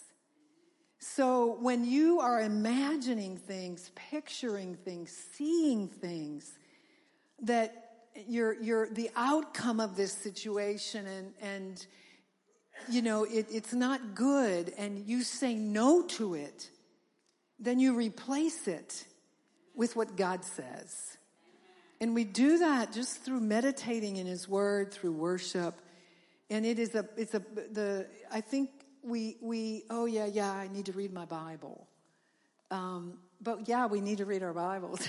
So 0.99 1.57
when 1.61 1.85
you 1.85 2.19
are 2.19 2.41
imagining 2.41 3.37
things, 3.37 3.89
picturing 3.95 4.75
things, 4.75 5.15
seeing 5.33 5.87
things, 5.87 6.51
that 7.43 7.73
you're, 8.27 8.61
you're 8.61 8.89
the 8.89 9.09
outcome 9.15 9.79
of 9.79 9.95
this 9.95 10.11
situation 10.11 11.07
and, 11.07 11.33
and 11.41 11.85
you 12.89 13.01
know, 13.01 13.23
it, 13.23 13.47
it's 13.49 13.73
not 13.73 14.13
good 14.13 14.73
and 14.77 15.07
you 15.07 15.23
say 15.23 15.55
no 15.55 16.03
to 16.03 16.33
it, 16.33 16.69
then 17.59 17.79
you 17.79 17.95
replace 17.95 18.67
it 18.67 19.05
with 19.75 19.95
what 19.95 20.17
God 20.17 20.43
says. 20.43 21.17
And 22.01 22.13
we 22.13 22.25
do 22.25 22.59
that 22.59 22.91
just 22.93 23.23
through 23.23 23.41
meditating 23.41 24.17
in 24.17 24.25
His 24.25 24.47
Word, 24.47 24.93
through 24.93 25.13
worship. 25.13 25.79
And 26.49 26.65
it 26.65 26.79
is 26.79 26.95
a, 26.95 27.05
it's 27.17 27.33
a, 27.33 27.39
the, 27.39 28.07
I 28.31 28.41
think 28.41 28.69
we, 29.03 29.37
we, 29.41 29.83
oh 29.89 30.05
yeah, 30.05 30.25
yeah, 30.25 30.51
I 30.51 30.67
need 30.67 30.85
to 30.87 30.91
read 30.91 31.13
my 31.13 31.25
Bible. 31.25 31.87
Um, 32.71 33.19
but 33.41 33.67
yeah, 33.67 33.85
we 33.87 34.01
need 34.01 34.19
to 34.19 34.25
read 34.25 34.43
our 34.43 34.53
Bibles. 34.53 35.07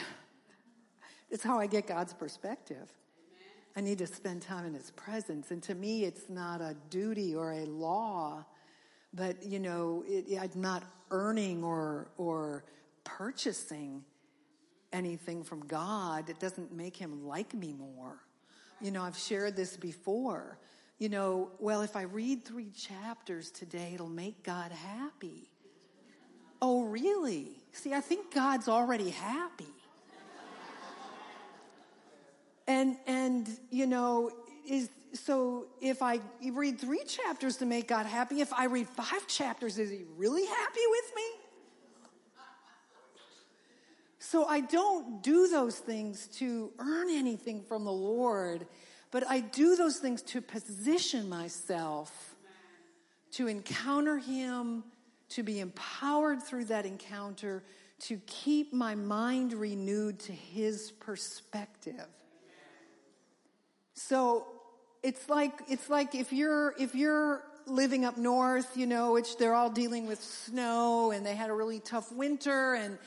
it's 1.31 1.43
how 1.43 1.59
I 1.59 1.67
get 1.67 1.87
God's 1.87 2.15
perspective. 2.15 2.91
I 3.77 3.81
need 3.81 3.99
to 3.99 4.07
spend 4.07 4.43
time 4.43 4.67
in 4.67 4.75
his 4.75 4.91
presence. 4.93 5.51
And 5.51 5.63
to 5.65 5.75
me, 5.75 6.05
it's 6.05 6.29
not 6.29 6.61
a 6.61 6.75
duty 6.89 7.35
or 7.35 7.53
a 7.53 7.65
law, 7.67 8.45
but 9.15 9.45
you 9.45 9.59
know, 9.59 10.05
it, 10.07 10.39
I'm 10.41 10.61
not 10.61 10.83
earning 11.11 11.63
or, 11.63 12.09
or 12.17 12.65
purchasing 13.05 14.05
anything 14.93 15.45
from 15.45 15.61
God. 15.67 16.29
It 16.29 16.41
doesn't 16.41 16.73
make 16.73 16.97
him 16.97 17.27
like 17.27 17.55
me 17.55 17.73
more. 17.73 18.19
You 18.81 18.91
know, 18.91 19.03
I've 19.03 19.17
shared 19.17 19.57
this 19.57 19.77
before. 19.77 20.59
You 21.01 21.09
know, 21.09 21.51
well, 21.59 21.81
if 21.81 21.97
I 21.97 22.03
read 22.03 22.45
three 22.45 22.71
chapters 22.71 23.51
today, 23.51 23.93
it'll 23.95 24.07
make 24.07 24.43
God 24.43 24.71
happy. 24.71 25.51
Oh, 26.61 26.85
really? 26.85 27.49
See, 27.73 27.95
I 27.95 28.01
think 28.01 28.35
God's 28.35 28.69
already 28.69 29.09
happy. 29.09 29.65
And, 32.69 32.99
and, 33.07 33.49
you 33.71 33.87
know, 33.87 34.31
is, 34.69 34.91
so 35.15 35.69
if 35.81 36.03
I 36.03 36.21
read 36.53 36.79
three 36.79 37.03
chapters 37.05 37.57
to 37.57 37.67
make 37.67 37.89
God 37.89 38.05
happy, 38.05 38.43
if 38.43 38.53
I 38.53 38.67
read 38.67 38.87
five 38.87 39.27
chapters, 39.27 39.79
is 39.79 39.91
he 39.91 40.05
really 40.19 40.45
happy 40.45 40.81
with 40.91 41.13
me? 41.17 41.23
So 44.19 44.45
I 44.45 44.61
don't 44.61 45.23
do 45.23 45.49
those 45.49 45.77
things 45.77 46.27
to 46.37 46.71
earn 46.79 47.09
anything 47.11 47.63
from 47.63 47.85
the 47.85 47.91
Lord, 47.91 48.67
but 49.11 49.29
I 49.29 49.41
do 49.41 49.77
those 49.77 49.99
things 49.99 50.23
to 50.23 50.41
position 50.41 51.29
myself 51.29 52.31
to 53.33 53.47
encounter 53.47 54.19
Him, 54.19 54.85
to 55.31 55.43
be 55.43 55.61
empowered 55.61 56.43
through 56.43 56.67
that 56.67 56.87
encounter, 56.87 57.63
to 58.01 58.21
keep 58.27 58.73
my 58.73 58.95
mind 58.95 59.53
renewed 59.53 60.19
to 60.21 60.33
His 60.33 60.91
perspective. 60.91 62.07
So 63.95 64.47
it's 65.03 65.29
like, 65.29 65.53
it's 65.69 65.89
like 65.89 66.15
if 66.15 66.33
you're, 66.33 66.75
if 66.79 66.95
you're 66.95 67.43
living 67.67 68.05
up 68.05 68.17
north, 68.17 68.77
you 68.77 68.87
know, 68.87 69.13
which 69.13 69.37
they're 69.37 69.55
all 69.55 69.71
dealing 69.71 70.07
with 70.07 70.23
snow 70.23 71.11
and 71.11 71.25
they 71.25 71.35
had 71.35 71.51
a 71.51 71.55
really 71.55 71.81
tough 71.81 72.11
winter 72.11 72.75
and 72.75 72.99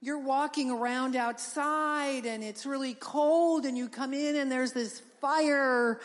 you're 0.00 0.18
walking 0.18 0.70
around 0.70 1.14
outside 1.14 2.24
and 2.24 2.42
it's 2.42 2.64
really 2.64 2.94
cold 2.94 3.66
and 3.66 3.76
you 3.76 3.88
come 3.88 4.14
in 4.14 4.36
and 4.36 4.50
there's 4.50 4.72
this 4.72 5.02
fire 5.20 6.00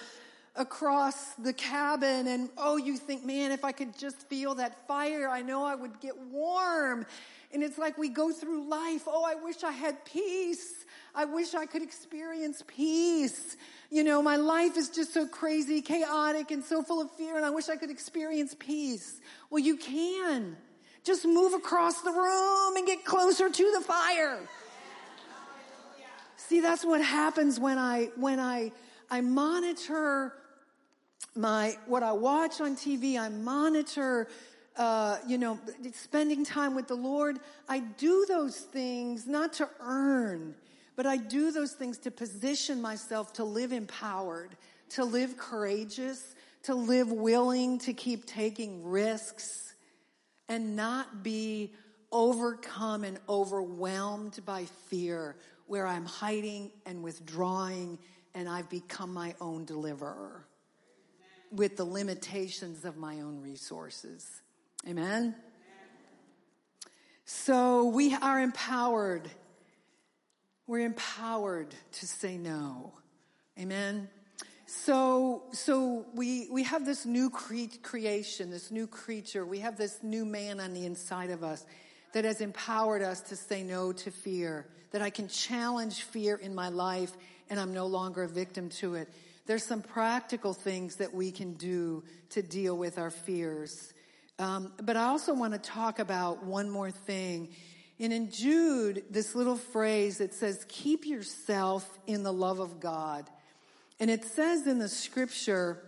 across 0.56 1.34
the 1.34 1.54
cabin 1.54 2.28
and 2.28 2.50
oh, 2.58 2.78
you 2.78 2.98
think, 2.98 3.26
man, 3.26 3.52
if 3.52 3.66
I 3.66 3.72
could 3.72 3.98
just 3.98 4.28
feel 4.30 4.56
that 4.56 4.88
fire, 4.88 5.28
I 5.28 5.42
know 5.42 5.66
I 5.66 5.76
would 5.76 6.00
get 6.00 6.18
warm. 6.18 7.06
And 7.54 7.64
it's 7.64 7.78
like 7.78 7.98
we 7.98 8.10
go 8.10 8.32
through 8.32 8.70
life. 8.70 9.04
Oh, 9.08 9.24
I 9.24 9.36
wish 9.36 9.64
I 9.64 9.72
had 9.72 10.04
peace. 10.06 10.86
I 11.14 11.26
wish 11.26 11.54
I 11.54 11.66
could 11.66 11.82
experience 11.82 12.64
peace. 12.68 13.56
You 13.90 14.04
know, 14.04 14.22
my 14.22 14.36
life 14.36 14.76
is 14.76 14.90
just 14.90 15.14
so 15.14 15.26
crazy, 15.26 15.82
chaotic, 15.82 16.52
and 16.52 16.64
so 16.64 16.84
full 16.84 17.02
of 17.02 17.12
fear, 17.12 17.38
and 17.38 17.46
I 17.46 17.50
wish 17.50 17.70
I 17.70 17.78
could 17.78 17.90
experience 17.90 18.56
peace. 18.58 19.22
Well, 19.50 19.64
you 19.64 19.78
can. 19.78 20.58
Just 21.06 21.24
move 21.24 21.54
across 21.54 22.02
the 22.02 22.12
room 22.12 22.76
and 22.76 22.86
get 22.86 23.06
closer 23.06 23.50
to 23.50 23.72
the 23.72 23.82
fire. 23.82 24.40
See, 26.36 26.60
that's 26.60 26.84
what 26.84 27.02
happens 27.02 27.60
when 27.60 27.78
I, 27.78 28.10
when 28.16 28.40
I, 28.40 28.72
I 29.16 29.22
monitor 29.22 30.34
my, 31.38 31.78
what 31.86 32.04
I 32.04 32.12
watch 32.12 32.60
on 32.60 32.76
TV. 32.76 33.18
I 33.18 33.30
monitor, 33.30 34.28
uh, 34.76 35.20
you 35.26 35.38
know, 35.38 35.58
spending 35.94 36.44
time 36.44 36.76
with 36.76 36.90
the 36.90 36.96
Lord. 36.96 37.40
I 37.70 37.80
do 37.80 38.26
those 38.28 38.58
things 38.58 39.26
not 39.26 39.54
to 39.54 39.70
earn, 39.80 40.54
but 40.98 41.06
I 41.06 41.16
do 41.16 41.52
those 41.52 41.72
things 41.72 41.98
to 42.00 42.12
position 42.12 42.82
myself 42.82 43.32
to 43.36 43.46
live 43.46 43.72
empowered, 43.72 44.58
to 44.90 45.06
live 45.06 45.38
courageous, 45.38 46.36
to 46.64 46.76
live 46.76 47.10
willing 47.10 47.80
to 47.80 47.94
keep 47.94 48.26
taking 48.26 48.84
risks 48.84 49.76
and 50.50 50.76
not 50.76 51.24
be 51.24 51.72
overcome 52.12 53.06
and 53.06 53.18
overwhelmed 53.30 54.42
by 54.46 54.66
fear 54.90 55.38
where 55.68 55.88
I'm 55.88 56.06
hiding 56.06 56.70
and 56.86 57.02
withdrawing 57.02 57.98
and 58.36 58.50
I've 58.50 58.70
become 58.70 59.14
my 59.14 59.34
own 59.40 59.64
deliverer 59.66 60.46
with 61.52 61.78
the 61.78 61.86
limitations 61.86 62.84
of 62.84 62.98
my 62.98 63.22
own 63.22 63.42
resources. 63.42 64.42
Amen. 64.88 65.36
So 67.24 67.86
we 67.86 68.14
are 68.14 68.40
empowered. 68.42 69.32
We're 70.68 70.86
empowered 70.86 71.74
to 71.94 72.06
say 72.06 72.38
no. 72.38 72.94
Amen. 73.58 74.10
So, 74.68 75.44
so 75.52 76.06
we, 76.14 76.50
we 76.52 76.64
have 76.64 76.86
this 76.86 77.06
new 77.06 77.30
cre- 77.30 77.78
creation, 77.82 78.50
this 78.50 78.70
new 78.70 78.86
creature. 78.86 79.46
We 79.46 79.60
have 79.60 79.78
this 79.78 80.00
new 80.04 80.26
man 80.26 80.60
on 80.60 80.74
the 80.74 80.86
inside 80.86 81.30
of 81.30 81.44
us 81.44 81.66
that 82.14 82.26
has 82.26 82.42
empowered 82.42 83.02
us 83.02 83.22
to 83.22 83.36
say 83.36 83.64
no 83.64 83.94
to 83.94 84.12
fear, 84.12 84.68
that 84.92 85.02
I 85.02 85.10
can 85.10 85.28
challenge 85.28 86.04
fear 86.04 86.36
in 86.36 86.54
my 86.54 86.70
life 86.70 87.12
and 87.50 87.60
I'm 87.60 87.74
no 87.74 87.86
longer 87.86 88.24
a 88.24 88.28
victim 88.28 88.70
to 88.82 88.96
it. 88.96 89.10
There's 89.46 89.64
some 89.64 89.82
practical 89.82 90.54
things 90.54 90.96
that 90.96 91.14
we 91.14 91.32
can 91.32 91.54
do 91.54 92.04
to 92.32 92.42
deal 92.42 92.78
with 92.78 92.98
our 92.98 93.12
fears. 93.12 93.94
Um, 94.40 94.74
but 94.82 94.98
I 94.98 95.06
also 95.06 95.34
want 95.34 95.54
to 95.54 95.60
talk 95.60 96.00
about 96.00 96.44
one 96.44 96.70
more 96.70 96.92
thing. 96.92 97.50
And 98.00 98.12
in 98.12 98.32
Jude, 98.32 99.04
this 99.10 99.36
little 99.36 99.56
phrase 99.56 100.18
that 100.18 100.34
says, 100.34 100.66
keep 100.68 101.06
yourself 101.06 101.88
in 102.08 102.24
the 102.24 102.34
love 102.34 102.60
of 102.60 102.80
God. 102.80 103.30
And 104.00 104.10
it 104.10 104.26
says 104.26 104.68
in 104.68 104.80
the 104.80 104.90
scripture 104.90 105.82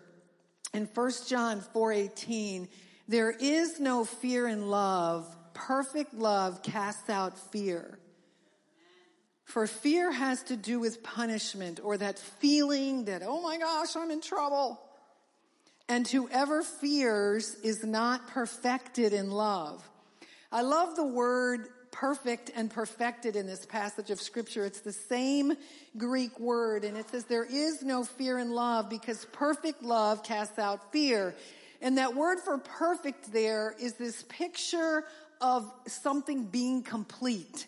in 0.74 0.86
1 0.86 1.12
John 1.28 1.62
4:18, 1.74 2.70
there 3.08 3.32
is 3.32 3.80
no 3.80 4.06
fear 4.06 4.48
in 4.48 4.70
love. 4.70 5.36
Perfect 5.54 6.14
love 6.14 6.62
casts 6.62 7.10
out 7.10 7.38
fear. 7.52 8.00
For 9.48 9.66
fear 9.66 10.12
has 10.12 10.44
to 10.44 10.58
do 10.58 10.78
with 10.78 11.02
punishment 11.02 11.80
or 11.82 11.98
that 11.98 12.20
feeling 12.20 13.06
that, 13.06 13.24
oh 13.26 13.42
my 13.42 13.58
gosh, 13.58 13.96
I'm 13.96 14.12
in 14.12 14.20
trouble. 14.20 14.78
And 15.88 16.06
whoever 16.06 16.64
fears 16.64 17.56
is 17.64 17.82
not 17.82 18.28
perfected 18.28 19.14
in 19.14 19.32
love. 19.32 19.90
I 20.52 20.64
love 20.64 20.98
the 20.98 21.08
word 21.08 21.70
perfect 21.92 22.52
and 22.58 22.70
perfected 22.70 23.38
in 23.38 23.48
this 23.48 23.66
passage 23.66 24.12
of 24.12 24.20
scripture. 24.20 24.66
It's 24.66 24.82
the 24.82 24.92
same 24.92 25.54
Greek 25.98 26.38
word 26.42 26.84
and 26.84 26.98
it 26.98 27.10
says 27.10 27.24
there 27.24 27.46
is 27.46 27.82
no 27.82 28.04
fear 28.04 28.40
in 28.40 28.52
love 28.52 28.90
because 28.90 29.26
perfect 29.32 29.82
love 29.82 30.24
casts 30.24 30.60
out 30.60 30.92
fear. 30.92 31.34
And 31.82 31.98
that 32.00 32.16
word 32.16 32.42
for 32.42 32.58
perfect 32.58 33.32
there 33.32 33.74
is 33.80 33.94
this 33.94 34.26
picture 34.28 35.06
of 35.40 35.72
something 35.88 36.44
being 36.44 36.84
complete, 36.84 37.66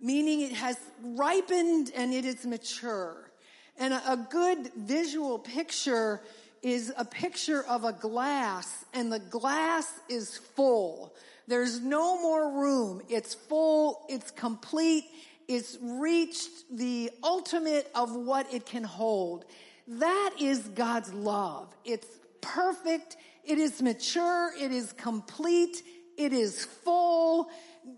meaning 0.00 0.40
it 0.40 0.52
has 0.52 0.78
ripened 1.02 1.92
and 1.94 2.12
it 2.12 2.24
is 2.24 2.46
mature. 2.46 3.30
And 3.78 3.94
a, 3.94 4.26
good 4.30 4.70
visual 4.76 5.38
picture 5.38 6.20
is 6.62 6.92
a 6.96 7.04
picture 7.04 7.64
of 7.64 7.84
a 7.84 7.92
glass 7.92 8.84
and 8.92 9.10
the 9.10 9.18
glass 9.18 9.90
is 10.08 10.36
full. 10.36 11.14
There's 11.46 11.80
no 11.80 12.20
more 12.20 12.60
room. 12.60 13.02
It's 13.08 13.34
full. 13.34 14.04
It's 14.08 14.30
complete. 14.30 15.04
It's 15.48 15.78
reached 15.80 16.50
the 16.70 17.10
ultimate 17.24 17.90
of 17.94 18.14
what 18.14 18.52
it 18.52 18.66
can 18.66 18.84
hold. 18.84 19.46
That 19.88 20.34
is 20.38 20.60
God's 20.60 21.12
love. 21.12 21.74
It's 21.84 22.06
perfect. 22.40 23.16
It 23.44 23.58
is 23.58 23.82
mature. 23.82 24.52
It 24.56 24.70
is 24.70 24.92
complete. 24.92 25.82
It 26.16 26.32
is 26.32 26.64
full. 26.64 27.48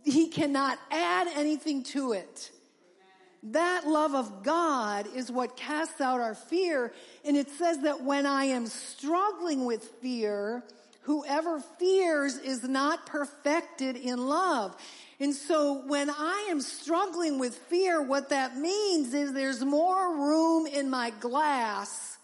He 0.05 0.29
cannot 0.29 0.79
add 0.90 1.29
anything 1.35 1.83
to 1.85 2.12
it. 2.12 2.51
That 3.45 3.87
love 3.87 4.14
of 4.14 4.45
God 4.45 5.09
is 5.14 5.31
what 5.31 5.57
casts 5.57 6.01
out 6.01 6.21
our 6.21 6.35
fear. 6.35 6.92
And 7.25 7.37
it 7.37 7.51
says 7.51 7.81
that 7.81 8.03
when 8.03 8.25
I 8.25 8.45
am 8.45 8.66
struggling 8.66 9.64
with 9.64 9.83
fear, 10.01 10.62
whoever 11.03 11.61
fears 11.79 12.37
is 12.37 12.62
not 12.62 13.07
perfected 13.07 13.97
in 13.97 14.29
love. 14.29 14.77
And 15.18 15.35
so 15.35 15.83
when 15.87 16.09
I 16.09 16.49
am 16.51 16.61
struggling 16.61 17.38
with 17.38 17.57
fear, 17.57 18.01
what 18.01 18.29
that 18.31 18.57
means 18.57 19.12
is 19.12 19.33
there's 19.33 19.64
more 19.64 20.16
room 20.16 20.66
in 20.66 20.88
my 20.88 21.11
glass 21.11 22.18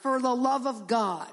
for 0.00 0.20
the 0.20 0.34
love 0.34 0.66
of 0.66 0.86
God. 0.86 1.32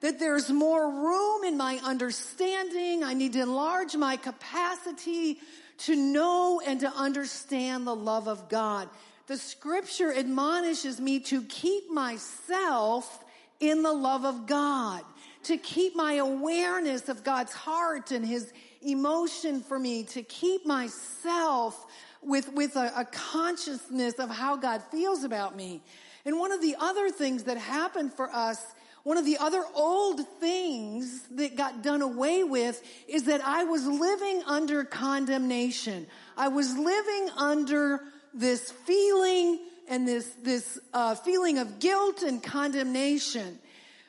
That 0.00 0.18
there's 0.18 0.50
more 0.50 0.90
room 0.90 1.44
in 1.44 1.56
my 1.56 1.78
understanding. 1.84 3.04
I 3.04 3.14
need 3.14 3.34
to 3.34 3.42
enlarge 3.42 3.94
my 3.96 4.16
capacity 4.16 5.38
to 5.78 5.96
know 5.96 6.60
and 6.66 6.80
to 6.80 6.88
understand 6.88 7.86
the 7.86 7.94
love 7.94 8.28
of 8.28 8.48
God. 8.48 8.88
The 9.26 9.36
scripture 9.36 10.12
admonishes 10.12 11.00
me 11.00 11.20
to 11.20 11.42
keep 11.42 11.90
myself 11.90 13.22
in 13.60 13.82
the 13.82 13.92
love 13.92 14.24
of 14.24 14.46
God, 14.46 15.02
to 15.44 15.56
keep 15.56 15.94
my 15.94 16.14
awareness 16.14 17.08
of 17.08 17.22
God's 17.22 17.52
heart 17.52 18.10
and 18.10 18.26
his 18.26 18.52
emotion 18.82 19.60
for 19.60 19.78
me, 19.78 20.04
to 20.04 20.22
keep 20.22 20.66
myself 20.66 21.86
with, 22.22 22.52
with 22.52 22.76
a, 22.76 22.92
a 22.96 23.04
consciousness 23.04 24.14
of 24.14 24.30
how 24.30 24.56
God 24.56 24.82
feels 24.90 25.24
about 25.24 25.54
me. 25.54 25.82
And 26.24 26.38
one 26.38 26.52
of 26.52 26.60
the 26.60 26.76
other 26.78 27.10
things 27.10 27.44
that 27.44 27.56
happened 27.56 28.12
for 28.12 28.34
us 28.34 28.62
one 29.02 29.16
of 29.16 29.24
the 29.24 29.38
other 29.38 29.64
old 29.74 30.20
things 30.40 31.22
that 31.32 31.56
got 31.56 31.82
done 31.82 32.02
away 32.02 32.44
with 32.44 32.82
is 33.08 33.24
that 33.24 33.40
I 33.42 33.64
was 33.64 33.86
living 33.86 34.42
under 34.46 34.84
condemnation. 34.84 36.06
I 36.36 36.48
was 36.48 36.76
living 36.76 37.30
under 37.36 38.00
this 38.34 38.70
feeling 38.70 39.58
and 39.88 40.06
this, 40.06 40.26
this 40.42 40.78
uh, 40.92 41.14
feeling 41.14 41.58
of 41.58 41.80
guilt 41.80 42.22
and 42.22 42.42
condemnation. 42.42 43.58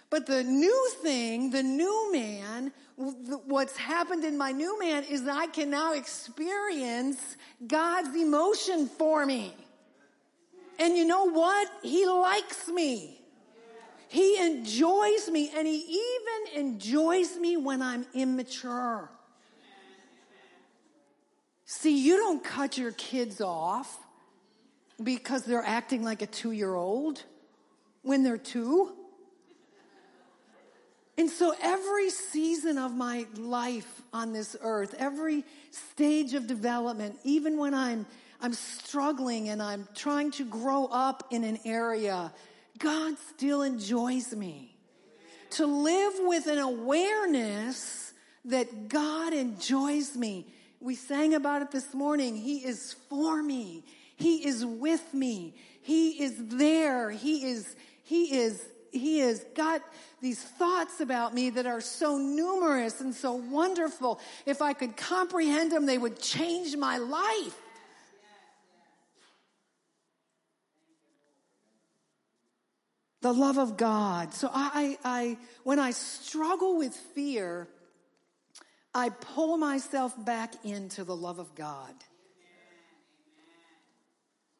But 0.10 0.26
the 0.26 0.44
new 0.44 0.90
thing, 1.02 1.52
the 1.52 1.64
new 1.64 2.12
man, 2.12 2.74
what's 2.98 3.78
happened 3.78 4.26
in 4.26 4.38
my 4.38 4.52
new 4.52 4.78
man 4.78 5.06
is 5.06 5.24
that 5.24 5.38
I 5.38 5.48
can 5.48 5.70
now 5.70 5.94
experience 5.94 7.38
God's 7.66 8.14
emotion 8.16 8.88
for 8.88 9.26
me. 9.26 9.56
And 10.78 10.98
you 10.98 11.06
know 11.06 11.30
what? 11.30 11.70
He 11.82 12.06
likes 12.06 12.68
me. 12.68 13.21
He 14.12 14.38
enjoys 14.46 15.30
me 15.30 15.50
and 15.56 15.66
he 15.66 15.78
even 15.78 16.60
enjoys 16.60 17.38
me 17.38 17.56
when 17.56 17.82
I'm 17.82 18.06
immature. 18.14 19.10
See, 21.64 21.98
you 21.98 22.18
don't 22.18 22.44
cut 22.44 22.78
your 22.78 22.92
kids 22.92 23.40
off 23.40 23.98
because 25.02 25.44
they're 25.44 25.64
acting 25.66 26.04
like 26.04 26.22
a 26.22 26.26
two 26.26 26.52
year 26.52 26.76
old 26.76 27.24
when 28.02 28.22
they're 28.22 28.38
two. 28.38 28.92
And 31.18 31.30
so 31.30 31.56
every 31.62 32.10
season 32.10 32.78
of 32.78 32.94
my 32.94 33.26
life 33.38 34.02
on 34.12 34.34
this 34.34 34.58
earth, 34.60 34.94
every 35.00 35.46
stage 35.70 36.34
of 36.34 36.48
development, 36.48 37.18
even 37.24 37.58
when 37.58 37.74
I'm, 37.74 38.06
I'm 38.42 38.52
struggling 38.52 39.48
and 39.48 39.64
I'm 39.64 39.88
trying 39.96 40.32
to 40.32 40.44
grow 40.44 40.88
up 40.88 41.28
in 41.32 41.46
an 41.46 41.60
area, 41.64 42.34
God 42.82 43.16
still 43.30 43.62
enjoys 43.62 44.34
me. 44.34 44.76
To 45.52 45.66
live 45.66 46.14
with 46.20 46.48
an 46.48 46.60
awareness 46.60 48.14
that 48.46 48.88
God 48.88 49.34
enjoys 49.34 50.16
me. 50.16 50.48
We 50.80 50.96
sang 50.96 51.34
about 51.34 51.62
it 51.62 51.72
this 51.72 51.94
morning. 51.94 52.36
He 52.36 52.60
is 52.60 52.96
for 53.10 53.44
me. 53.44 53.84
He 54.16 54.48
is 54.48 54.66
with 54.66 55.14
me. 55.14 55.56
He 55.82 56.24
is 56.24 56.34
there. 56.48 57.12
He 57.12 57.52
is, 57.52 57.76
he 58.04 58.38
is 58.40 58.66
he 58.92 59.20
has 59.20 59.44
got 59.56 59.82
these 60.22 60.42
thoughts 60.42 61.00
about 61.00 61.34
me 61.34 61.50
that 61.52 61.66
are 61.66 61.82
so 61.82 62.18
numerous 62.18 63.02
and 63.02 63.16
so 63.16 63.34
wonderful. 63.34 64.20
If 64.46 64.62
I 64.62 64.74
could 64.74 64.98
comprehend 64.98 65.72
them, 65.72 65.86
they 65.86 65.98
would 65.98 66.20
change 66.20 66.76
my 66.76 66.98
life. 66.98 67.61
The 73.22 73.34
love 73.34 73.58
of 73.58 73.78
God. 73.78 74.34
So 74.34 74.50
I, 74.52 74.98
I, 75.04 75.38
when 75.64 75.80
I 75.80 75.92
struggle 75.92 76.78
with 76.78 76.94
fear, 76.94 77.68
I 78.94 79.10
pull 79.10 79.58
myself 79.58 80.14
back 80.26 80.66
into 80.66 81.04
the 81.04 81.16
love 81.16 81.40
of 81.40 81.54
God. 81.56 81.94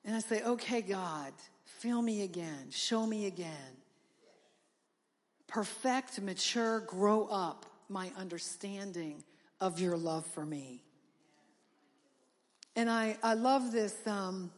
And 0.06 0.16
I 0.16 0.20
say, 0.20 0.42
okay, 0.44 0.82
God, 0.82 1.34
fill 1.66 2.02
me 2.02 2.24
again. 2.24 2.68
Show 2.70 3.06
me 3.06 3.26
again 3.26 3.82
perfect, 5.52 6.22
mature, 6.22 6.80
grow 6.82 7.26
up 7.26 7.66
my 7.90 8.10
understanding 8.18 9.22
of 9.60 9.80
your 9.80 9.98
love 9.98 10.26
for 10.26 10.46
me. 10.46 10.82
And 12.76 12.90
I, 12.90 13.18
I 13.22 13.34
love 13.34 13.74
this, 13.74 13.96
um, 14.08 14.50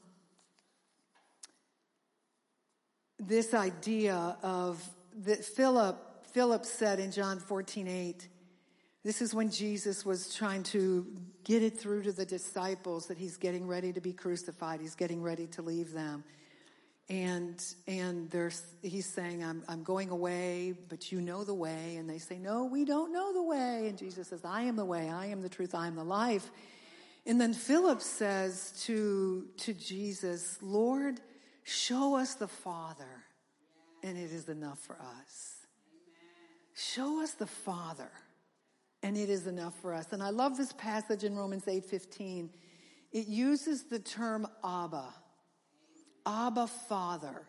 this 3.28 3.54
idea 3.54 4.38
of 4.42 4.84
that 5.24 5.44
Philip, 5.44 6.28
Philip 6.34 6.66
said 6.66 7.00
in 7.00 7.12
John 7.12 7.40
14, 7.40 7.88
8, 7.88 8.28
this 9.04 9.22
is 9.22 9.36
when 9.36 9.50
Jesus 9.50 10.06
was 10.06 10.34
trying 10.34 10.64
to 10.64 11.06
get 11.44 11.62
it 11.62 11.78
through 11.78 12.04
to 12.04 12.14
the 12.14 12.26
disciples 12.26 13.08
that 13.08 13.18
he's 13.18 13.36
getting 13.36 13.68
ready 13.68 13.92
to 13.92 14.00
be 14.00 14.14
crucified. 14.14 14.80
He's 14.80 14.96
getting 14.96 15.22
ready 15.22 15.48
to 15.48 15.62
leave 15.62 15.92
them. 15.92 16.24
And 17.10 17.62
and 17.86 18.30
there's 18.30 18.64
he's 18.82 19.06
saying 19.06 19.44
I'm 19.44 19.62
I'm 19.68 19.84
going 19.84 20.10
away, 20.10 20.74
but 20.88 21.12
you 21.12 21.20
know 21.20 21.44
the 21.44 21.54
way, 21.54 21.98
and 21.98 22.10
they 22.10 22.18
say 22.18 22.40
no, 22.40 22.64
we 22.64 22.86
don't 22.86 23.12
know 23.12 23.34
the 23.34 23.44
way, 23.44 23.88
and 23.90 23.98
Jesus 23.98 24.30
says 24.30 24.46
I 24.46 24.62
am 24.62 24.78
the 24.78 24.86
way, 24.86 25.10
I 25.10 25.26
am 25.26 25.42
the 25.42 25.50
truth, 25.50 25.76
I 25.76 25.88
am 25.88 25.98
the 25.98 26.06
life, 26.06 26.50
and 27.26 27.42
then 27.42 27.54
Philip 27.54 28.00
says 28.00 28.72
to 28.86 29.50
to 29.58 29.74
Jesus, 29.74 30.58
Lord, 30.62 31.20
show 31.64 32.16
us 32.16 32.36
the 32.36 32.48
Father, 32.48 33.24
and 34.04 34.18
it 34.18 34.32
is 34.32 34.50
enough 34.50 34.80
for 34.80 34.98
us. 35.20 35.66
Show 36.76 37.22
us 37.22 37.34
the 37.34 37.48
Father, 37.48 38.12
and 39.02 39.16
it 39.18 39.30
is 39.30 39.48
enough 39.48 39.80
for 39.82 39.94
us. 39.94 40.08
And 40.12 40.24
I 40.24 40.30
love 40.30 40.58
this 40.58 40.74
passage 40.74 41.24
in 41.24 41.36
Romans 41.36 41.68
eight 41.68 41.86
fifteen. 41.86 42.50
It 43.12 43.28
uses 43.28 43.84
the 43.84 44.00
term 44.00 44.48
Abba 44.64 45.14
Abba 46.26 46.68
Father. 46.68 47.44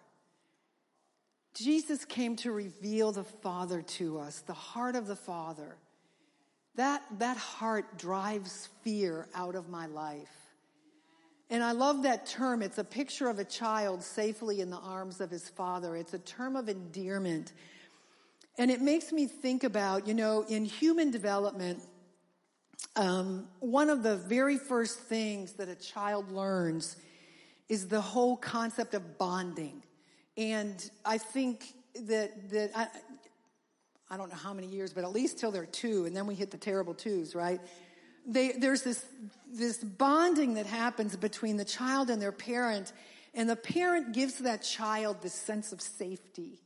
Jesus 1.55 2.05
came 2.05 2.35
to 2.37 2.50
reveal 2.50 3.12
the 3.12 3.22
Father 3.22 3.81
to 3.81 4.18
us, 4.18 4.40
the 4.40 4.53
heart 4.53 4.96
of 4.96 5.07
the 5.07 5.16
Father. 5.16 5.77
That, 6.74 7.05
that 7.20 7.37
heart 7.37 7.96
drives 7.96 8.68
fear 8.83 9.29
out 9.33 9.55
of 9.55 9.68
my 9.68 9.87
life. 9.87 10.44
And 11.51 11.63
I 11.63 11.73
love 11.73 12.03
that 12.05 12.27
term. 12.27 12.63
It's 12.63 12.79
a 12.79 12.85
picture 12.85 13.29
of 13.29 13.39
a 13.39 13.45
child 13.45 14.03
safely 14.03 14.61
in 14.61 14.71
the 14.71 14.79
arms 14.79 15.21
of 15.21 15.31
his 15.31 15.49
father. 15.49 15.95
It's 15.97 16.15
a 16.15 16.19
term 16.19 16.57
of 16.57 16.69
endearment. 16.69 17.53
And 18.57 18.71
it 18.71 18.81
makes 18.81 19.13
me 19.13 19.27
think 19.27 19.65
about, 19.65 20.07
you 20.07 20.15
know, 20.15 20.45
in 20.49 20.65
human 20.65 21.11
development, 21.11 21.83
um, 22.97 23.49
one 23.61 23.91
of 23.91 24.03
the 24.03 24.17
very 24.17 24.57
first 24.57 24.99
things 25.01 25.53
that 25.55 25.69
a 25.69 25.75
child 25.75 26.31
learns 26.31 26.97
is 27.69 27.89
the 27.89 28.01
whole 28.01 28.37
concept 28.37 28.95
of 28.95 29.19
bonding. 29.19 29.83
And 30.37 30.91
I 31.05 31.19
think 31.19 31.75
that, 32.07 32.51
that 32.51 32.71
I, 32.75 32.87
I 34.11 34.17
don't 34.17 34.29
know 34.29 34.37
how 34.37 34.53
many 34.53 34.67
years, 34.67 34.93
but 34.93 35.05
at 35.05 35.13
least 35.13 35.39
till 35.39 35.51
they're 35.51 35.67
two, 35.67 36.07
and 36.07 36.17
then 36.17 36.27
we 36.27 36.35
hit 36.35 36.51
the 36.51 36.57
terrible 36.57 36.95
twos, 36.95 37.35
right? 37.35 37.61
They, 38.27 38.53
there's 38.53 38.83
this, 38.83 39.05
this 39.53 39.79
bonding 39.79 40.55
that 40.55 40.67
happens 40.67 41.17
between 41.17 41.57
the 41.57 41.65
child 41.65 42.11
and 42.11 42.21
their 42.21 42.33
parent, 42.33 42.93
and 43.35 43.49
the 43.49 43.57
parent 43.57 44.13
gives 44.13 44.39
that 44.39 44.63
child 44.63 45.23
this 45.23 45.35
sense 45.35 45.73
of 45.73 45.81
safety 45.81 46.61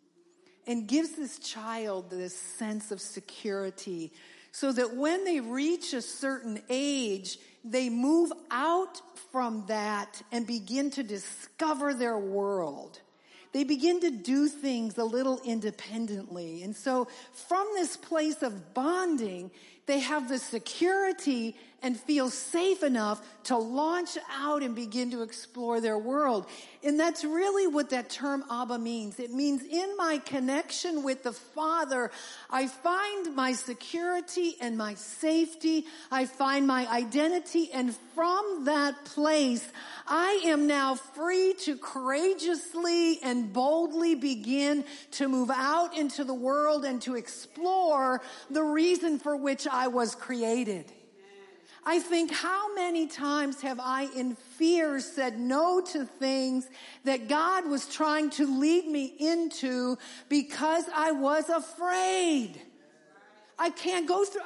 and 0.66 0.87
gives 0.87 1.16
this 1.16 1.38
child 1.38 2.11
this 2.11 2.37
sense 2.37 2.90
of 2.92 3.01
security 3.01 4.12
so 4.53 4.73
that 4.73 4.94
when 4.94 5.25
they 5.25 5.40
reach 5.40 5.92
a 5.92 6.03
certain 6.03 6.61
age, 6.68 7.38
they 7.64 7.88
move 7.88 8.33
out 8.51 9.01
from 9.31 9.64
that 9.68 10.23
and 10.33 10.47
begin 10.47 10.90
to 10.90 11.03
discover 11.03 11.94
their 11.94 12.18
world. 12.18 13.01
They 13.53 13.64
begin 13.64 14.01
to 14.01 14.11
do 14.11 14.49
things 14.49 14.99
a 14.99 15.05
little 15.05 15.40
independently. 15.44 16.62
And 16.62 16.77
so 16.77 17.09
from 17.33 17.66
this 17.75 17.97
place 17.97 18.42
of 18.42 18.75
bonding, 18.75 19.51
they 19.88 19.98
have 19.98 20.29
the 20.29 20.38
security 20.38 21.57
and 21.83 21.99
feel 21.99 22.29
safe 22.29 22.83
enough 22.83 23.23
to 23.45 23.57
launch 23.57 24.19
out 24.31 24.62
and 24.62 24.75
begin 24.75 25.11
to 25.12 25.23
explore 25.23 25.81
their 25.81 25.97
world. 25.97 26.47
And 26.83 26.99
that's 26.99 27.25
really 27.25 27.67
what 27.67 27.91
that 27.91 28.11
term 28.11 28.45
Abba 28.51 28.79
means. 28.79 29.19
It 29.19 29.33
means 29.33 29.62
in 29.62 29.97
my 29.97 30.19
connection 30.19 31.03
with 31.03 31.23
the 31.23 31.33
Father, 31.33 32.11
I 32.51 32.67
find 32.67 33.35
my 33.35 33.53
security 33.53 34.57
and 34.61 34.77
my 34.77 34.95
safety. 34.95 35.87
I 36.11 36.27
find 36.27 36.67
my 36.67 36.87
identity. 36.91 37.71
And 37.73 37.95
from 38.14 38.64
that 38.64 39.05
place, 39.05 39.67
I 40.07 40.43
am 40.47 40.67
now 40.67 40.97
free 40.97 41.55
to 41.61 41.77
courageously 41.77 43.21
and 43.23 43.53
boldly 43.53 44.14
begin 44.14 44.85
to 45.12 45.29
move 45.29 45.51
out 45.51 45.97
into 45.97 46.25
the 46.25 46.35
world 46.35 46.85
and 46.85 47.01
to 47.03 47.14
explore 47.14 48.21
the 48.51 48.62
reason 48.62 49.19
for 49.19 49.37
which 49.37 49.67
I 49.67 49.88
was 49.88 50.14
created. 50.14 50.93
I 51.88 52.01
think 52.01 52.31
how 52.31 52.74
many 52.74 53.07
times 53.07 53.62
have 53.62 53.81
I 53.81 54.09
in 54.14 54.35
fear 54.35 55.01
said 55.01 55.40
no 55.40 55.81
to 55.92 56.05
things 56.05 56.68
that 57.05 57.29
God 57.29 57.66
was 57.66 57.87
trying 57.87 58.28
to 58.32 58.61
lead 58.61 58.86
me 58.86 59.14
into 59.18 59.97
because 60.28 60.84
I 60.95 61.12
was 61.12 61.49
afraid. 61.49 62.61
I 63.59 63.70
can't 63.70 64.07
go 64.07 64.22
through, 64.26 64.43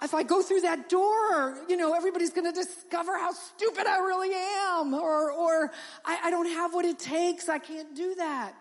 if 0.00 0.14
I 0.14 0.22
go 0.22 0.40
through 0.40 0.62
that 0.62 0.88
door, 0.88 1.58
you 1.68 1.76
know, 1.76 1.92
everybody's 1.92 2.32
going 2.32 2.50
to 2.50 2.58
discover 2.58 3.18
how 3.18 3.32
stupid 3.32 3.86
I 3.86 3.98
really 3.98 4.34
am 4.34 4.94
or, 4.94 5.30
or 5.30 5.72
I, 6.06 6.20
I 6.24 6.30
don't 6.30 6.48
have 6.52 6.72
what 6.72 6.86
it 6.86 6.98
takes. 6.98 7.50
I 7.50 7.58
can't 7.58 7.94
do 7.94 8.14
that. 8.14 8.54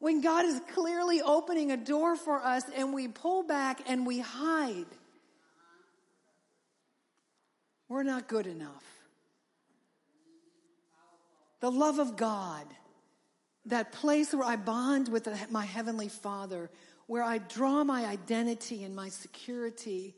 When 0.00 0.20
God 0.20 0.44
is 0.44 0.60
clearly 0.74 1.22
opening 1.22 1.72
a 1.72 1.78
door 1.78 2.14
for 2.14 2.44
us 2.44 2.64
and 2.76 2.92
we 2.92 3.08
pull 3.08 3.42
back 3.42 3.80
and 3.86 4.06
we 4.06 4.18
hide, 4.18 4.84
we're 7.88 8.02
not 8.02 8.28
good 8.28 8.46
enough. 8.46 8.84
The 11.60 11.70
love 11.70 11.98
of 11.98 12.16
God, 12.16 12.66
that 13.66 13.92
place 13.92 14.32
where 14.32 14.46
I 14.46 14.56
bond 14.56 15.08
with 15.08 15.28
my 15.50 15.64
Heavenly 15.64 16.08
Father, 16.08 16.70
where 17.06 17.22
I 17.22 17.38
draw 17.38 17.82
my 17.84 18.04
identity 18.06 18.84
and 18.84 18.94
my 18.94 19.08
security 19.08 20.14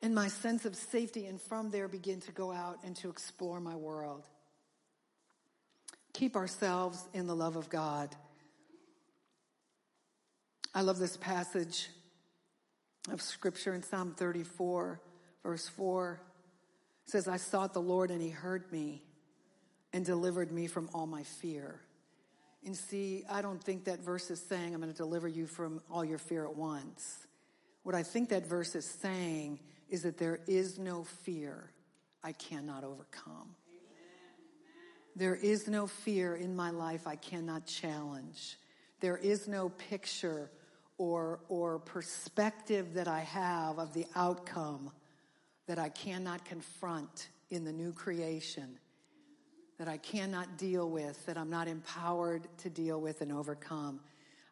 and 0.00 0.14
my 0.14 0.26
sense 0.26 0.64
of 0.64 0.74
safety, 0.74 1.26
and 1.26 1.40
from 1.40 1.70
there 1.70 1.86
begin 1.86 2.20
to 2.22 2.32
go 2.32 2.50
out 2.50 2.78
and 2.84 2.96
to 2.96 3.08
explore 3.08 3.60
my 3.60 3.76
world. 3.76 4.26
keep 6.12 6.36
ourselves 6.36 7.08
in 7.14 7.26
the 7.26 7.34
love 7.34 7.56
of 7.56 7.68
God. 7.68 8.14
I 10.74 10.82
love 10.82 10.98
this 10.98 11.16
passage 11.16 11.88
of 13.10 13.20
scripture 13.20 13.74
in 13.74 13.82
Psalm 13.82 14.14
34, 14.16 15.00
verse 15.42 15.68
4. 15.68 16.20
Says, 17.06 17.28
I 17.28 17.36
sought 17.36 17.74
the 17.74 17.80
Lord 17.80 18.10
and 18.10 18.22
he 18.22 18.30
heard 18.30 18.70
me 18.70 19.02
and 19.92 20.04
delivered 20.04 20.52
me 20.52 20.66
from 20.66 20.88
all 20.94 21.06
my 21.06 21.22
fear. 21.22 21.80
And 22.64 22.76
see, 22.76 23.24
I 23.28 23.42
don't 23.42 23.62
think 23.62 23.84
that 23.84 24.00
verse 24.00 24.30
is 24.30 24.40
saying 24.40 24.72
I'm 24.72 24.80
going 24.80 24.92
to 24.92 24.96
deliver 24.96 25.26
you 25.26 25.46
from 25.46 25.82
all 25.90 26.04
your 26.04 26.18
fear 26.18 26.44
at 26.44 26.56
once. 26.56 27.26
What 27.82 27.94
I 27.94 28.04
think 28.04 28.28
that 28.28 28.46
verse 28.46 28.74
is 28.74 28.84
saying 28.84 29.58
is 29.90 30.02
that 30.02 30.16
there 30.16 30.40
is 30.46 30.78
no 30.78 31.04
fear 31.04 31.70
I 32.22 32.32
cannot 32.32 32.84
overcome. 32.84 33.56
There 35.16 35.34
is 35.34 35.68
no 35.68 35.86
fear 35.86 36.36
in 36.36 36.56
my 36.56 36.70
life 36.70 37.06
I 37.06 37.16
cannot 37.16 37.66
challenge. 37.66 38.56
There 39.00 39.18
is 39.18 39.48
no 39.48 39.68
picture 39.68 40.50
or, 40.96 41.40
or 41.48 41.80
perspective 41.80 42.94
that 42.94 43.08
I 43.08 43.20
have 43.20 43.78
of 43.78 43.92
the 43.92 44.06
outcome 44.14 44.92
that 45.66 45.78
I 45.78 45.88
cannot 45.88 46.44
confront 46.44 47.28
in 47.50 47.64
the 47.64 47.72
new 47.72 47.92
creation, 47.92 48.78
that 49.78 49.88
I 49.88 49.98
cannot 49.98 50.58
deal 50.58 50.88
with, 50.88 51.24
that 51.26 51.36
I'm 51.36 51.50
not 51.50 51.68
empowered 51.68 52.46
to 52.58 52.70
deal 52.70 53.00
with 53.00 53.20
and 53.20 53.32
overcome. 53.32 54.00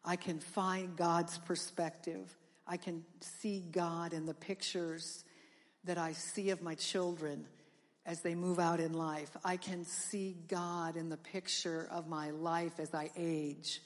I 0.05 0.17
can 0.17 0.41
find 0.41 0.97
God's 0.97 1.39
perspective. 1.39 2.37
I 2.67 2.77
can 2.77 3.05
see 3.21 3.65
God 3.71 4.13
in 4.13 4.27
the 4.27 4.35
pictures 4.35 5.25
that 5.85 5.99
I 5.99 6.13
see 6.13 6.51
of 6.51 6.63
my 6.63 6.75
children 6.75 7.47
as 8.07 8.21
they 8.21 8.35
move 8.35 8.59
out 8.59 8.81
in 8.81 8.93
life. 8.93 9.31
I 9.45 9.57
can 9.57 9.85
see 9.85 10.37
God 10.49 10.97
in 10.97 11.09
the 11.09 11.17
picture 11.17 11.89
of 11.91 12.09
my 12.09 12.31
life 12.31 12.79
as 12.79 12.95
I 12.95 13.11
age. 13.17 13.81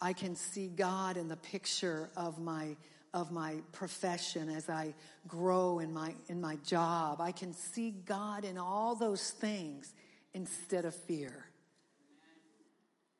I 0.00 0.12
can 0.12 0.34
see 0.34 0.68
God 0.68 1.16
in 1.16 1.28
the 1.28 1.36
picture 1.36 2.10
of 2.16 2.38
my 2.38 2.76
of 3.12 3.32
my 3.32 3.56
profession 3.72 4.48
as 4.48 4.68
I 4.68 4.94
grow 5.26 5.80
in 5.80 5.92
my 5.92 6.14
in 6.28 6.40
my 6.40 6.56
job. 6.64 7.20
I 7.20 7.32
can 7.32 7.52
see 7.52 7.90
God 7.90 8.44
in 8.44 8.58
all 8.58 8.94
those 8.94 9.30
things 9.30 9.92
instead 10.34 10.84
of 10.84 10.94
fear. 10.94 11.46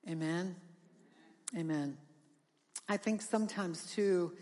Amen. 0.09 0.57
Amen. 1.57 1.97
I 2.89 2.97
think 2.97 3.23
sometimes 3.23 3.93
too 3.93 4.33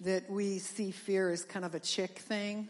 that 0.00 0.30
we 0.30 0.58
see 0.58 0.90
fear 0.90 1.30
as 1.30 1.44
kind 1.44 1.64
of 1.64 1.74
a 1.74 1.80
chick 1.80 2.18
thing. 2.18 2.68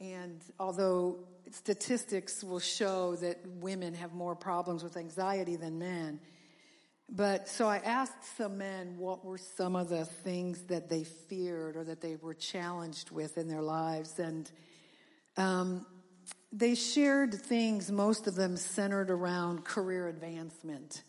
And 0.00 0.40
although 0.58 1.16
statistics 1.50 2.42
will 2.42 2.60
show 2.60 3.16
that 3.16 3.38
women 3.60 3.94
have 3.94 4.12
more 4.12 4.34
problems 4.34 4.82
with 4.82 4.96
anxiety 4.96 5.56
than 5.56 5.78
men, 5.78 6.20
but 7.08 7.48
so 7.48 7.68
I 7.68 7.78
asked 7.78 8.36
some 8.36 8.58
men 8.58 8.96
what 8.98 9.24
were 9.24 9.38
some 9.38 9.76
of 9.76 9.88
the 9.88 10.04
things 10.04 10.62
that 10.64 10.88
they 10.88 11.04
feared 11.04 11.76
or 11.76 11.84
that 11.84 12.00
they 12.00 12.16
were 12.16 12.34
challenged 12.34 13.10
with 13.10 13.38
in 13.38 13.48
their 13.48 13.62
lives. 13.62 14.18
And 14.18 14.50
um, 15.36 15.86
they 16.52 16.74
shared 16.74 17.34
things, 17.34 17.92
most 17.92 18.26
of 18.26 18.34
them 18.34 18.56
centered 18.56 19.10
around 19.10 19.64
career 19.64 20.08
advancement, 20.08 21.04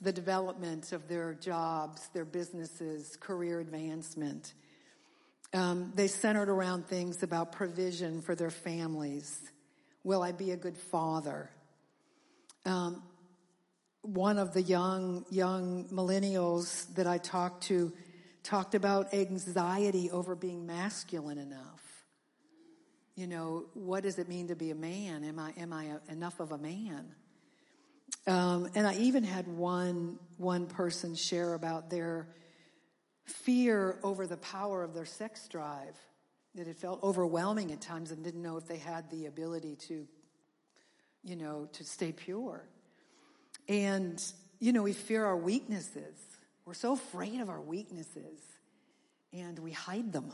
the 0.00 0.12
development 0.12 0.92
of 0.92 1.08
their 1.08 1.34
jobs, 1.34 2.08
their 2.14 2.24
businesses, 2.24 3.16
career 3.16 3.58
advancement. 3.58 4.54
Um, 5.52 5.92
they 5.96 6.06
centered 6.06 6.50
around 6.50 6.86
things 6.86 7.24
about 7.24 7.50
provision 7.50 8.22
for 8.22 8.36
their 8.36 8.50
families. 8.50 9.50
Will 10.04 10.22
I 10.22 10.30
be 10.30 10.52
a 10.52 10.56
good 10.56 10.78
father? 10.78 11.50
Um, 12.64 13.02
one 14.14 14.38
of 14.38 14.54
the 14.54 14.62
young 14.62 15.26
young 15.28 15.84
millennials 15.92 16.92
that 16.94 17.06
I 17.06 17.18
talked 17.18 17.64
to 17.64 17.92
talked 18.42 18.74
about 18.74 19.12
anxiety 19.12 20.10
over 20.10 20.34
being 20.34 20.66
masculine 20.66 21.36
enough. 21.36 21.82
You 23.14 23.26
know, 23.26 23.66
what 23.74 24.04
does 24.04 24.18
it 24.18 24.28
mean 24.28 24.48
to 24.48 24.56
be 24.56 24.70
a 24.70 24.74
man? 24.74 25.24
Am 25.24 25.38
I 25.38 25.52
am 25.58 25.72
I 25.74 25.84
a, 25.84 26.12
enough 26.12 26.40
of 26.40 26.52
a 26.52 26.58
man? 26.58 27.14
Um, 28.26 28.70
and 28.74 28.86
I 28.86 28.94
even 28.94 29.24
had 29.24 29.46
one 29.46 30.18
one 30.38 30.66
person 30.66 31.14
share 31.14 31.52
about 31.52 31.90
their 31.90 32.28
fear 33.26 33.98
over 34.02 34.26
the 34.26 34.38
power 34.38 34.82
of 34.82 34.94
their 34.94 35.04
sex 35.04 35.46
drive. 35.48 35.96
That 36.54 36.66
it 36.66 36.78
felt 36.78 37.02
overwhelming 37.02 37.72
at 37.72 37.82
times 37.82 38.10
and 38.10 38.24
didn't 38.24 38.40
know 38.40 38.56
if 38.56 38.66
they 38.66 38.78
had 38.78 39.10
the 39.10 39.26
ability 39.26 39.76
to, 39.88 40.06
you 41.22 41.36
know, 41.36 41.68
to 41.74 41.84
stay 41.84 42.10
pure. 42.10 42.66
And, 43.68 44.22
you 44.58 44.72
know, 44.72 44.82
we 44.82 44.92
fear 44.92 45.24
our 45.24 45.36
weaknesses. 45.36 46.16
We're 46.64 46.74
so 46.74 46.92
afraid 46.92 47.40
of 47.40 47.48
our 47.48 47.60
weaknesses 47.60 48.40
and 49.32 49.58
we 49.58 49.72
hide 49.72 50.12
them. 50.12 50.32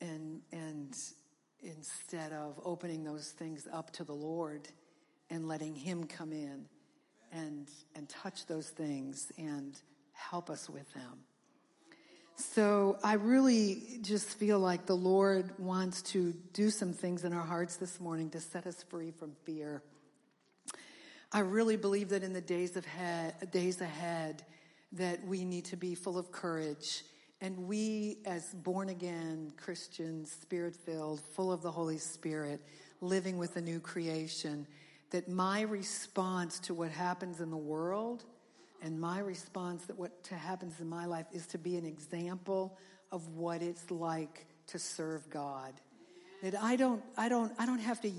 And, 0.00 0.40
and 0.52 0.96
instead 1.62 2.32
of 2.32 2.58
opening 2.64 3.04
those 3.04 3.28
things 3.30 3.68
up 3.72 3.90
to 3.94 4.04
the 4.04 4.14
Lord 4.14 4.68
and 5.28 5.46
letting 5.46 5.74
Him 5.74 6.04
come 6.04 6.32
in 6.32 6.66
and, 7.32 7.68
and 7.94 8.08
touch 8.08 8.46
those 8.46 8.68
things 8.68 9.30
and 9.38 9.78
help 10.12 10.50
us 10.50 10.68
with 10.68 10.92
them. 10.94 11.24
So 12.36 12.98
I 13.04 13.14
really 13.14 13.98
just 14.00 14.38
feel 14.38 14.58
like 14.58 14.86
the 14.86 14.96
Lord 14.96 15.52
wants 15.58 16.00
to 16.02 16.32
do 16.54 16.70
some 16.70 16.94
things 16.94 17.24
in 17.24 17.34
our 17.34 17.44
hearts 17.44 17.76
this 17.76 18.00
morning 18.00 18.30
to 18.30 18.40
set 18.40 18.66
us 18.66 18.82
free 18.88 19.10
from 19.10 19.32
fear. 19.44 19.82
I 21.32 21.40
really 21.40 21.76
believe 21.76 22.08
that 22.08 22.24
in 22.24 22.32
the 22.32 22.40
days 22.40 22.76
of 22.76 22.84
head, 22.84 23.50
days 23.52 23.80
ahead, 23.80 24.44
that 24.92 25.24
we 25.24 25.44
need 25.44 25.64
to 25.66 25.76
be 25.76 25.94
full 25.94 26.18
of 26.18 26.32
courage. 26.32 27.04
And 27.40 27.68
we, 27.68 28.18
as 28.26 28.52
born 28.52 28.88
again 28.88 29.52
Christians, 29.56 30.32
spirit 30.32 30.74
filled, 30.74 31.20
full 31.20 31.52
of 31.52 31.62
the 31.62 31.70
Holy 31.70 31.98
Spirit, 31.98 32.60
living 33.00 33.38
with 33.38 33.54
the 33.54 33.60
new 33.60 33.78
creation, 33.78 34.66
that 35.10 35.28
my 35.28 35.62
response 35.62 36.58
to 36.60 36.74
what 36.74 36.90
happens 36.90 37.40
in 37.40 37.50
the 37.50 37.56
world 37.56 38.24
and 38.82 39.00
my 39.00 39.20
response 39.20 39.84
that 39.86 39.98
what 39.98 40.12
happens 40.30 40.80
in 40.80 40.88
my 40.88 41.04
life 41.04 41.26
is 41.32 41.46
to 41.46 41.58
be 41.58 41.76
an 41.76 41.84
example 41.84 42.76
of 43.12 43.28
what 43.36 43.62
it's 43.62 43.90
like 43.90 44.46
to 44.68 44.78
serve 44.78 45.28
God. 45.30 45.74
That 46.42 46.60
I 46.60 46.76
don't, 46.76 47.02
I 47.16 47.28
don't, 47.28 47.52
I 47.58 47.66
don't 47.66 47.80
have 47.80 48.00
to, 48.02 48.10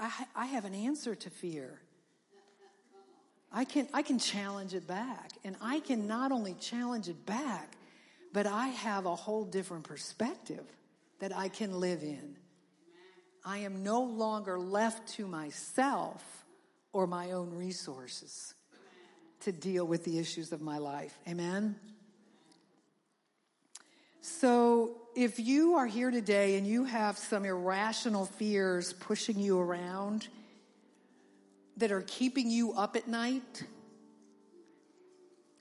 I, 0.00 0.26
I 0.34 0.46
have 0.46 0.64
an 0.64 0.74
answer 0.74 1.14
to 1.14 1.30
fear. 1.30 1.80
I 3.52 3.64
can, 3.64 3.88
I 3.94 4.02
can 4.02 4.18
challenge 4.18 4.74
it 4.74 4.86
back. 4.86 5.32
And 5.44 5.56
I 5.60 5.80
can 5.80 6.06
not 6.06 6.32
only 6.32 6.54
challenge 6.54 7.08
it 7.08 7.24
back, 7.26 7.72
but 8.32 8.46
I 8.46 8.68
have 8.68 9.06
a 9.06 9.14
whole 9.14 9.44
different 9.44 9.84
perspective 9.84 10.64
that 11.20 11.36
I 11.36 11.48
can 11.48 11.80
live 11.80 12.02
in. 12.02 12.36
I 13.44 13.58
am 13.58 13.82
no 13.82 14.02
longer 14.02 14.58
left 14.58 15.08
to 15.14 15.26
myself 15.26 16.22
or 16.92 17.06
my 17.06 17.32
own 17.32 17.54
resources 17.54 18.54
to 19.40 19.52
deal 19.52 19.86
with 19.86 20.04
the 20.04 20.18
issues 20.18 20.52
of 20.52 20.60
my 20.60 20.78
life. 20.78 21.18
Amen? 21.28 21.76
So, 24.20 24.96
if 25.16 25.38
you 25.40 25.74
are 25.74 25.86
here 25.86 26.10
today 26.10 26.56
and 26.56 26.66
you 26.66 26.84
have 26.84 27.16
some 27.16 27.44
irrational 27.44 28.26
fears 28.26 28.92
pushing 28.92 29.38
you 29.38 29.58
around, 29.58 30.28
that 31.78 31.90
are 31.92 32.02
keeping 32.02 32.50
you 32.50 32.72
up 32.74 32.96
at 32.96 33.08
night? 33.08 33.64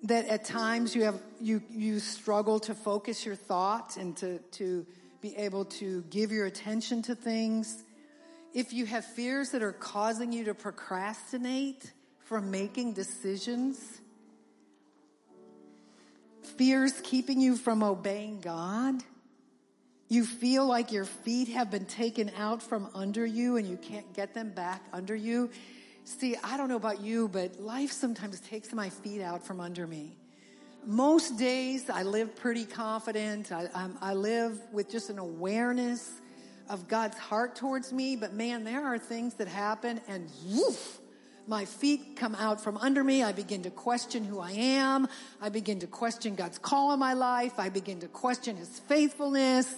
That 0.03 0.28
at 0.28 0.45
times 0.45 0.95
you 0.95 1.03
have, 1.03 1.20
you, 1.39 1.61
you 1.70 1.99
struggle 1.99 2.59
to 2.61 2.76
focus 2.76 3.26
your 3.26 3.36
thoughts 3.36 3.97
and 3.97 4.15
to, 4.18 4.39
to 4.39 4.86
be 5.22 5.36
able 5.36 5.65
to 5.65 6.03
give 6.09 6.32
your 6.32 6.45
attention 6.45 7.01
to 7.03 7.15
things? 7.15 7.84
If 8.53 8.74
you 8.74 8.86
have 8.86 9.05
fears 9.05 9.51
that 9.51 9.61
are 9.61 9.74
causing 9.74 10.32
you 10.32 10.45
to 10.45 10.53
procrastinate 10.53 11.91
from 12.26 12.51
making 12.51 12.93
decisions, 12.93 14.01
fears 16.57 16.93
keeping 17.03 17.39
you 17.39 17.55
from 17.55 17.84
obeying 17.84 18.41
God, 18.41 19.03
you 20.09 20.26
feel 20.26 20.65
like 20.65 20.91
your 20.91 21.05
feet 21.05 21.49
have 21.49 21.70
been 21.70 21.86
taken 21.86 22.32
out 22.38 22.63
from 22.63 22.89
under 22.95 23.26
you 23.26 23.57
and 23.57 23.68
you 23.68 23.78
can't 23.78 24.13
get 24.13 24.34
them 24.34 24.51
back 24.51 24.82
under 24.93 25.15
you. 25.15 25.49
See, 26.08 26.38
I 26.41 26.55
don't 26.55 26.70
know 26.70 26.78
about 26.78 27.01
you, 27.01 27.28
but 27.28 27.60
life 27.60 27.91
sometimes 27.91 28.39
takes 28.39 28.72
my 28.72 28.88
feet 28.88 29.22
out 29.22 29.45
from 29.45 29.60
under 29.60 29.86
me. 29.86 30.16
Most 30.86 31.38
days 31.38 31.89
I 31.89 32.03
live 32.03 32.34
pretty 32.38 32.64
confident. 32.64 33.51
I, 33.51 33.66
um, 33.74 33.97
I, 33.99 34.14
live 34.14 34.58
with 34.72 34.89
just 34.89 35.10
an 35.10 35.20
awareness 35.20 36.10
of 36.70 36.88
God's 36.88 37.18
heart 37.18 37.58
towards 37.58 37.91
me. 37.91 38.16
But 38.16 38.34
man, 38.34 38.64
there 38.64 38.86
are 38.86 38.97
things 38.97 39.34
that 39.34 39.49
happen 39.49 39.99
and 40.08 40.30
woof, 40.45 40.99
my 41.45 41.66
feet 41.66 42.16
come 42.16 42.36
out 42.36 42.62
from 42.62 42.78
under 42.78 43.03
me. 43.03 43.22
I 43.22 43.34
begin 43.34 43.64
to 43.64 43.70
question 43.70 44.24
who 44.24 44.39
I 44.39 44.51
am. 44.51 45.10
I 45.41 45.49
begin 45.49 45.82
to 45.82 45.88
question 45.88 46.36
God's 46.36 46.58
call 46.58 46.93
in 46.93 46.99
my 46.99 47.16
life. 47.16 47.60
I 47.60 47.68
begin 47.68 47.99
to 47.99 48.08
question 48.08 48.55
His 48.55 48.80
faithfulness. 48.88 49.76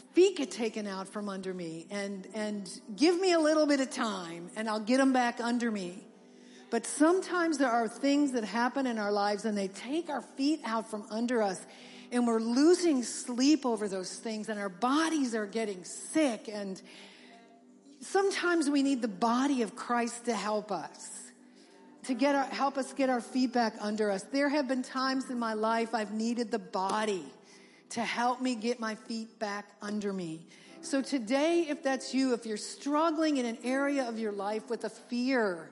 Feet 0.00 0.36
get 0.36 0.50
taken 0.50 0.86
out 0.86 1.08
from 1.08 1.28
under 1.28 1.54
me 1.54 1.86
and, 1.90 2.26
and 2.34 2.68
give 2.96 3.20
me 3.20 3.32
a 3.32 3.38
little 3.38 3.66
bit 3.66 3.80
of 3.80 3.90
time 3.90 4.50
and 4.56 4.68
I'll 4.68 4.80
get 4.80 4.98
them 4.98 5.12
back 5.12 5.40
under 5.40 5.70
me. 5.70 6.04
But 6.70 6.86
sometimes 6.86 7.58
there 7.58 7.70
are 7.70 7.88
things 7.88 8.32
that 8.32 8.44
happen 8.44 8.86
in 8.86 8.98
our 8.98 9.10
lives 9.10 9.44
and 9.44 9.56
they 9.56 9.68
take 9.68 10.08
our 10.08 10.22
feet 10.22 10.60
out 10.64 10.90
from 10.90 11.04
under 11.10 11.42
us 11.42 11.60
and 12.12 12.26
we're 12.26 12.40
losing 12.40 13.02
sleep 13.02 13.64
over 13.64 13.88
those 13.88 14.16
things 14.16 14.48
and 14.48 14.58
our 14.58 14.68
bodies 14.68 15.34
are 15.34 15.46
getting 15.46 15.84
sick 15.84 16.48
and 16.52 16.80
sometimes 18.00 18.70
we 18.70 18.82
need 18.82 19.02
the 19.02 19.08
body 19.08 19.62
of 19.62 19.74
Christ 19.76 20.26
to 20.26 20.34
help 20.34 20.70
us 20.70 21.20
to 22.04 22.14
get 22.14 22.34
our, 22.34 22.44
help 22.44 22.78
us 22.78 22.92
get 22.92 23.10
our 23.10 23.20
feet 23.20 23.52
back 23.52 23.74
under 23.80 24.10
us. 24.10 24.22
There 24.24 24.48
have 24.48 24.66
been 24.66 24.82
times 24.82 25.30
in 25.30 25.38
my 25.38 25.54
life 25.54 25.94
I've 25.94 26.12
needed 26.12 26.50
the 26.50 26.58
body 26.58 27.24
to 27.90 28.00
help 28.00 28.40
me 28.40 28.54
get 28.54 28.80
my 28.80 28.94
feet 28.94 29.38
back 29.38 29.66
under 29.82 30.12
me. 30.12 30.40
So 30.82 31.02
today, 31.02 31.66
if 31.68 31.82
that's 31.82 32.14
you, 32.14 32.32
if 32.32 32.46
you're 32.46 32.56
struggling 32.56 33.36
in 33.36 33.44
an 33.44 33.58
area 33.62 34.08
of 34.08 34.18
your 34.18 34.32
life 34.32 34.70
with 34.70 34.84
a 34.84 34.88
fear, 34.88 35.70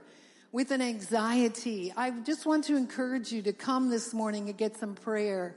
with 0.53 0.71
an 0.71 0.83
anxiety, 0.83 1.93
I 1.97 2.11
just 2.11 2.45
want 2.45 2.65
to 2.65 2.77
encourage 2.77 3.33
you 3.33 3.41
to 3.43 3.53
come 3.53 3.89
this 3.89 4.13
morning 4.13 4.49
and 4.49 4.59
get 4.59 4.77
some 4.77 4.95
prayer. 4.95 5.57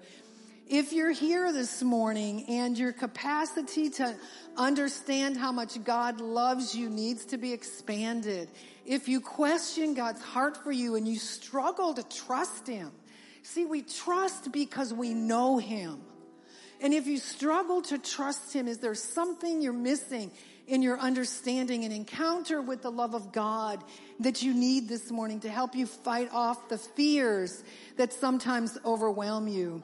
If 0.68 0.93
you're 0.93 1.12
here 1.12 1.51
this 1.51 1.84
morning 1.84 2.45
and 2.47 2.78
your 2.78 2.93
capacity 2.93 3.89
to 3.91 4.16
understand 4.55 5.36
how 5.36 5.51
much 5.51 5.84
God 5.84 6.22
loves 6.22 6.74
you 6.74 6.89
needs 6.89 7.26
to 7.26 7.38
be 7.38 7.51
expanded, 7.51 8.47
if 8.86 9.09
you 9.09 9.20
question 9.20 9.93
God's 9.95 10.22
heart 10.22 10.55
for 10.64 10.72
you 10.72 10.95
and 10.95 11.05
you 11.05 11.18
struggle 11.18 11.93
to 11.93 12.03
trust 12.03 12.68
Him, 12.68 12.91
see, 13.43 13.66
we 13.66 13.82
trust 13.82 14.53
because 14.53 14.93
we 14.93 15.14
know 15.14 15.57
Him. 15.57 15.99
And 16.82 16.95
if 16.95 17.05
you 17.05 17.19
struggle 17.19 17.84
to 17.84 17.99
trust 17.99 18.53
Him, 18.53 18.67
is 18.67 18.79
there 18.79 18.95
something 18.95 19.61
you're 19.61 19.71
missing 19.71 20.32
in 20.65 20.82
your 20.82 20.99
understanding 20.99 21.84
and 21.84 21.93
encounter 21.93 22.59
with 22.59 22.82
the 22.82 22.89
love 22.89 23.13
of 23.13 23.32
God 23.32 23.84
that 24.19 24.41
you 24.41 24.53
need 24.53 24.89
this 24.89 25.11
morning 25.11 25.39
to 25.41 25.49
help 25.49 25.75
you 25.75 25.86
fight 25.86 26.29
off 26.34 26.69
the 26.69 26.79
fears 26.79 27.63
that 27.97 28.11
sometimes 28.11 28.79
overwhelm 28.84 29.47
you? 29.47 29.84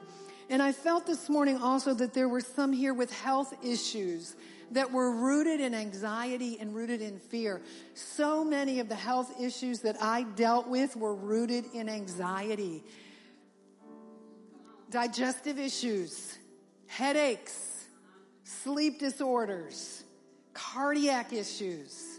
And 0.50 0.60
I 0.60 0.72
felt 0.72 1.06
this 1.06 1.28
morning 1.28 1.58
also 1.58 1.94
that 1.94 2.14
there 2.14 2.28
were 2.28 2.40
some 2.40 2.72
here 2.72 2.94
with 2.94 3.12
health 3.12 3.54
issues 3.64 4.34
that 4.72 4.90
were 4.90 5.12
rooted 5.12 5.60
in 5.60 5.74
anxiety 5.74 6.58
and 6.58 6.74
rooted 6.74 7.00
in 7.00 7.18
fear. 7.18 7.62
So 7.94 8.44
many 8.44 8.80
of 8.80 8.88
the 8.88 8.94
health 8.94 9.40
issues 9.40 9.80
that 9.80 9.96
I 10.02 10.24
dealt 10.24 10.68
with 10.68 10.96
were 10.96 11.14
rooted 11.14 11.64
in 11.74 11.88
anxiety. 11.88 12.82
Digestive 14.90 15.58
issues, 15.58 16.38
headaches, 16.88 17.86
sleep 18.42 18.98
disorders, 18.98 20.02
cardiac 20.52 21.32
issues. 21.32 22.18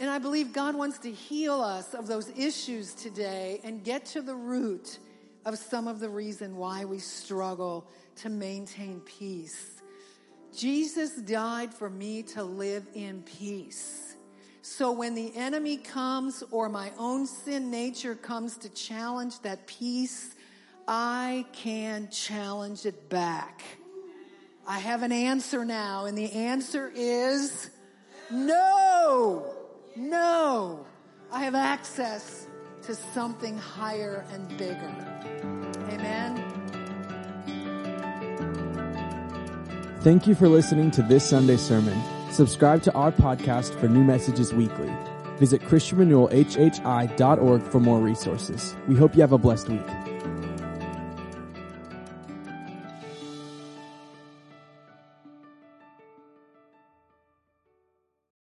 And 0.00 0.10
I 0.10 0.18
believe 0.18 0.52
God 0.52 0.74
wants 0.74 0.98
to 1.00 1.12
heal 1.12 1.60
us 1.60 1.94
of 1.94 2.06
those 2.06 2.30
issues 2.36 2.94
today 2.94 3.60
and 3.62 3.84
get 3.84 4.06
to 4.06 4.22
the 4.22 4.34
root 4.34 4.98
of 5.44 5.58
some 5.58 5.88
of 5.88 6.00
the 6.00 6.08
reason 6.08 6.56
why 6.56 6.84
we 6.84 6.98
struggle 6.98 7.88
to 8.16 8.28
maintain 8.28 9.00
peace. 9.00 9.80
Jesus 10.56 11.16
died 11.16 11.72
for 11.72 11.90
me 11.90 12.22
to 12.22 12.42
live 12.42 12.86
in 12.94 13.22
peace. 13.22 14.16
So 14.62 14.92
when 14.92 15.14
the 15.14 15.34
enemy 15.34 15.76
comes 15.76 16.44
or 16.50 16.68
my 16.68 16.90
own 16.98 17.26
sin 17.26 17.70
nature 17.70 18.14
comes 18.14 18.56
to 18.58 18.68
challenge 18.68 19.40
that 19.40 19.66
peace, 19.66 20.34
I 20.90 21.44
can 21.52 22.08
challenge 22.08 22.86
it 22.86 23.10
back. 23.10 23.62
I 24.66 24.78
have 24.78 25.02
an 25.02 25.12
answer 25.12 25.66
now, 25.66 26.06
and 26.06 26.16
the 26.16 26.32
answer 26.32 26.90
is 26.94 27.68
no, 28.30 29.54
no. 29.94 30.86
I 31.30 31.44
have 31.44 31.54
access 31.54 32.48
to 32.84 32.94
something 32.94 33.58
higher 33.58 34.24
and 34.32 34.48
bigger. 34.56 34.90
Amen. 35.90 36.42
Thank 40.00 40.26
you 40.26 40.34
for 40.34 40.48
listening 40.48 40.90
to 40.92 41.02
this 41.02 41.28
Sunday 41.28 41.58
sermon. 41.58 42.02
Subscribe 42.32 42.82
to 42.84 42.94
our 42.94 43.12
podcast 43.12 43.78
for 43.78 43.88
new 43.88 44.04
messages 44.04 44.54
weekly. 44.54 44.90
Visit 45.36 45.60
ChristianRenewalHHI.org 45.62 47.62
for 47.62 47.78
more 47.78 48.00
resources. 48.00 48.74
We 48.86 48.96
hope 48.96 49.14
you 49.14 49.20
have 49.20 49.32
a 49.32 49.38
blessed 49.38 49.68
week. 49.68 49.84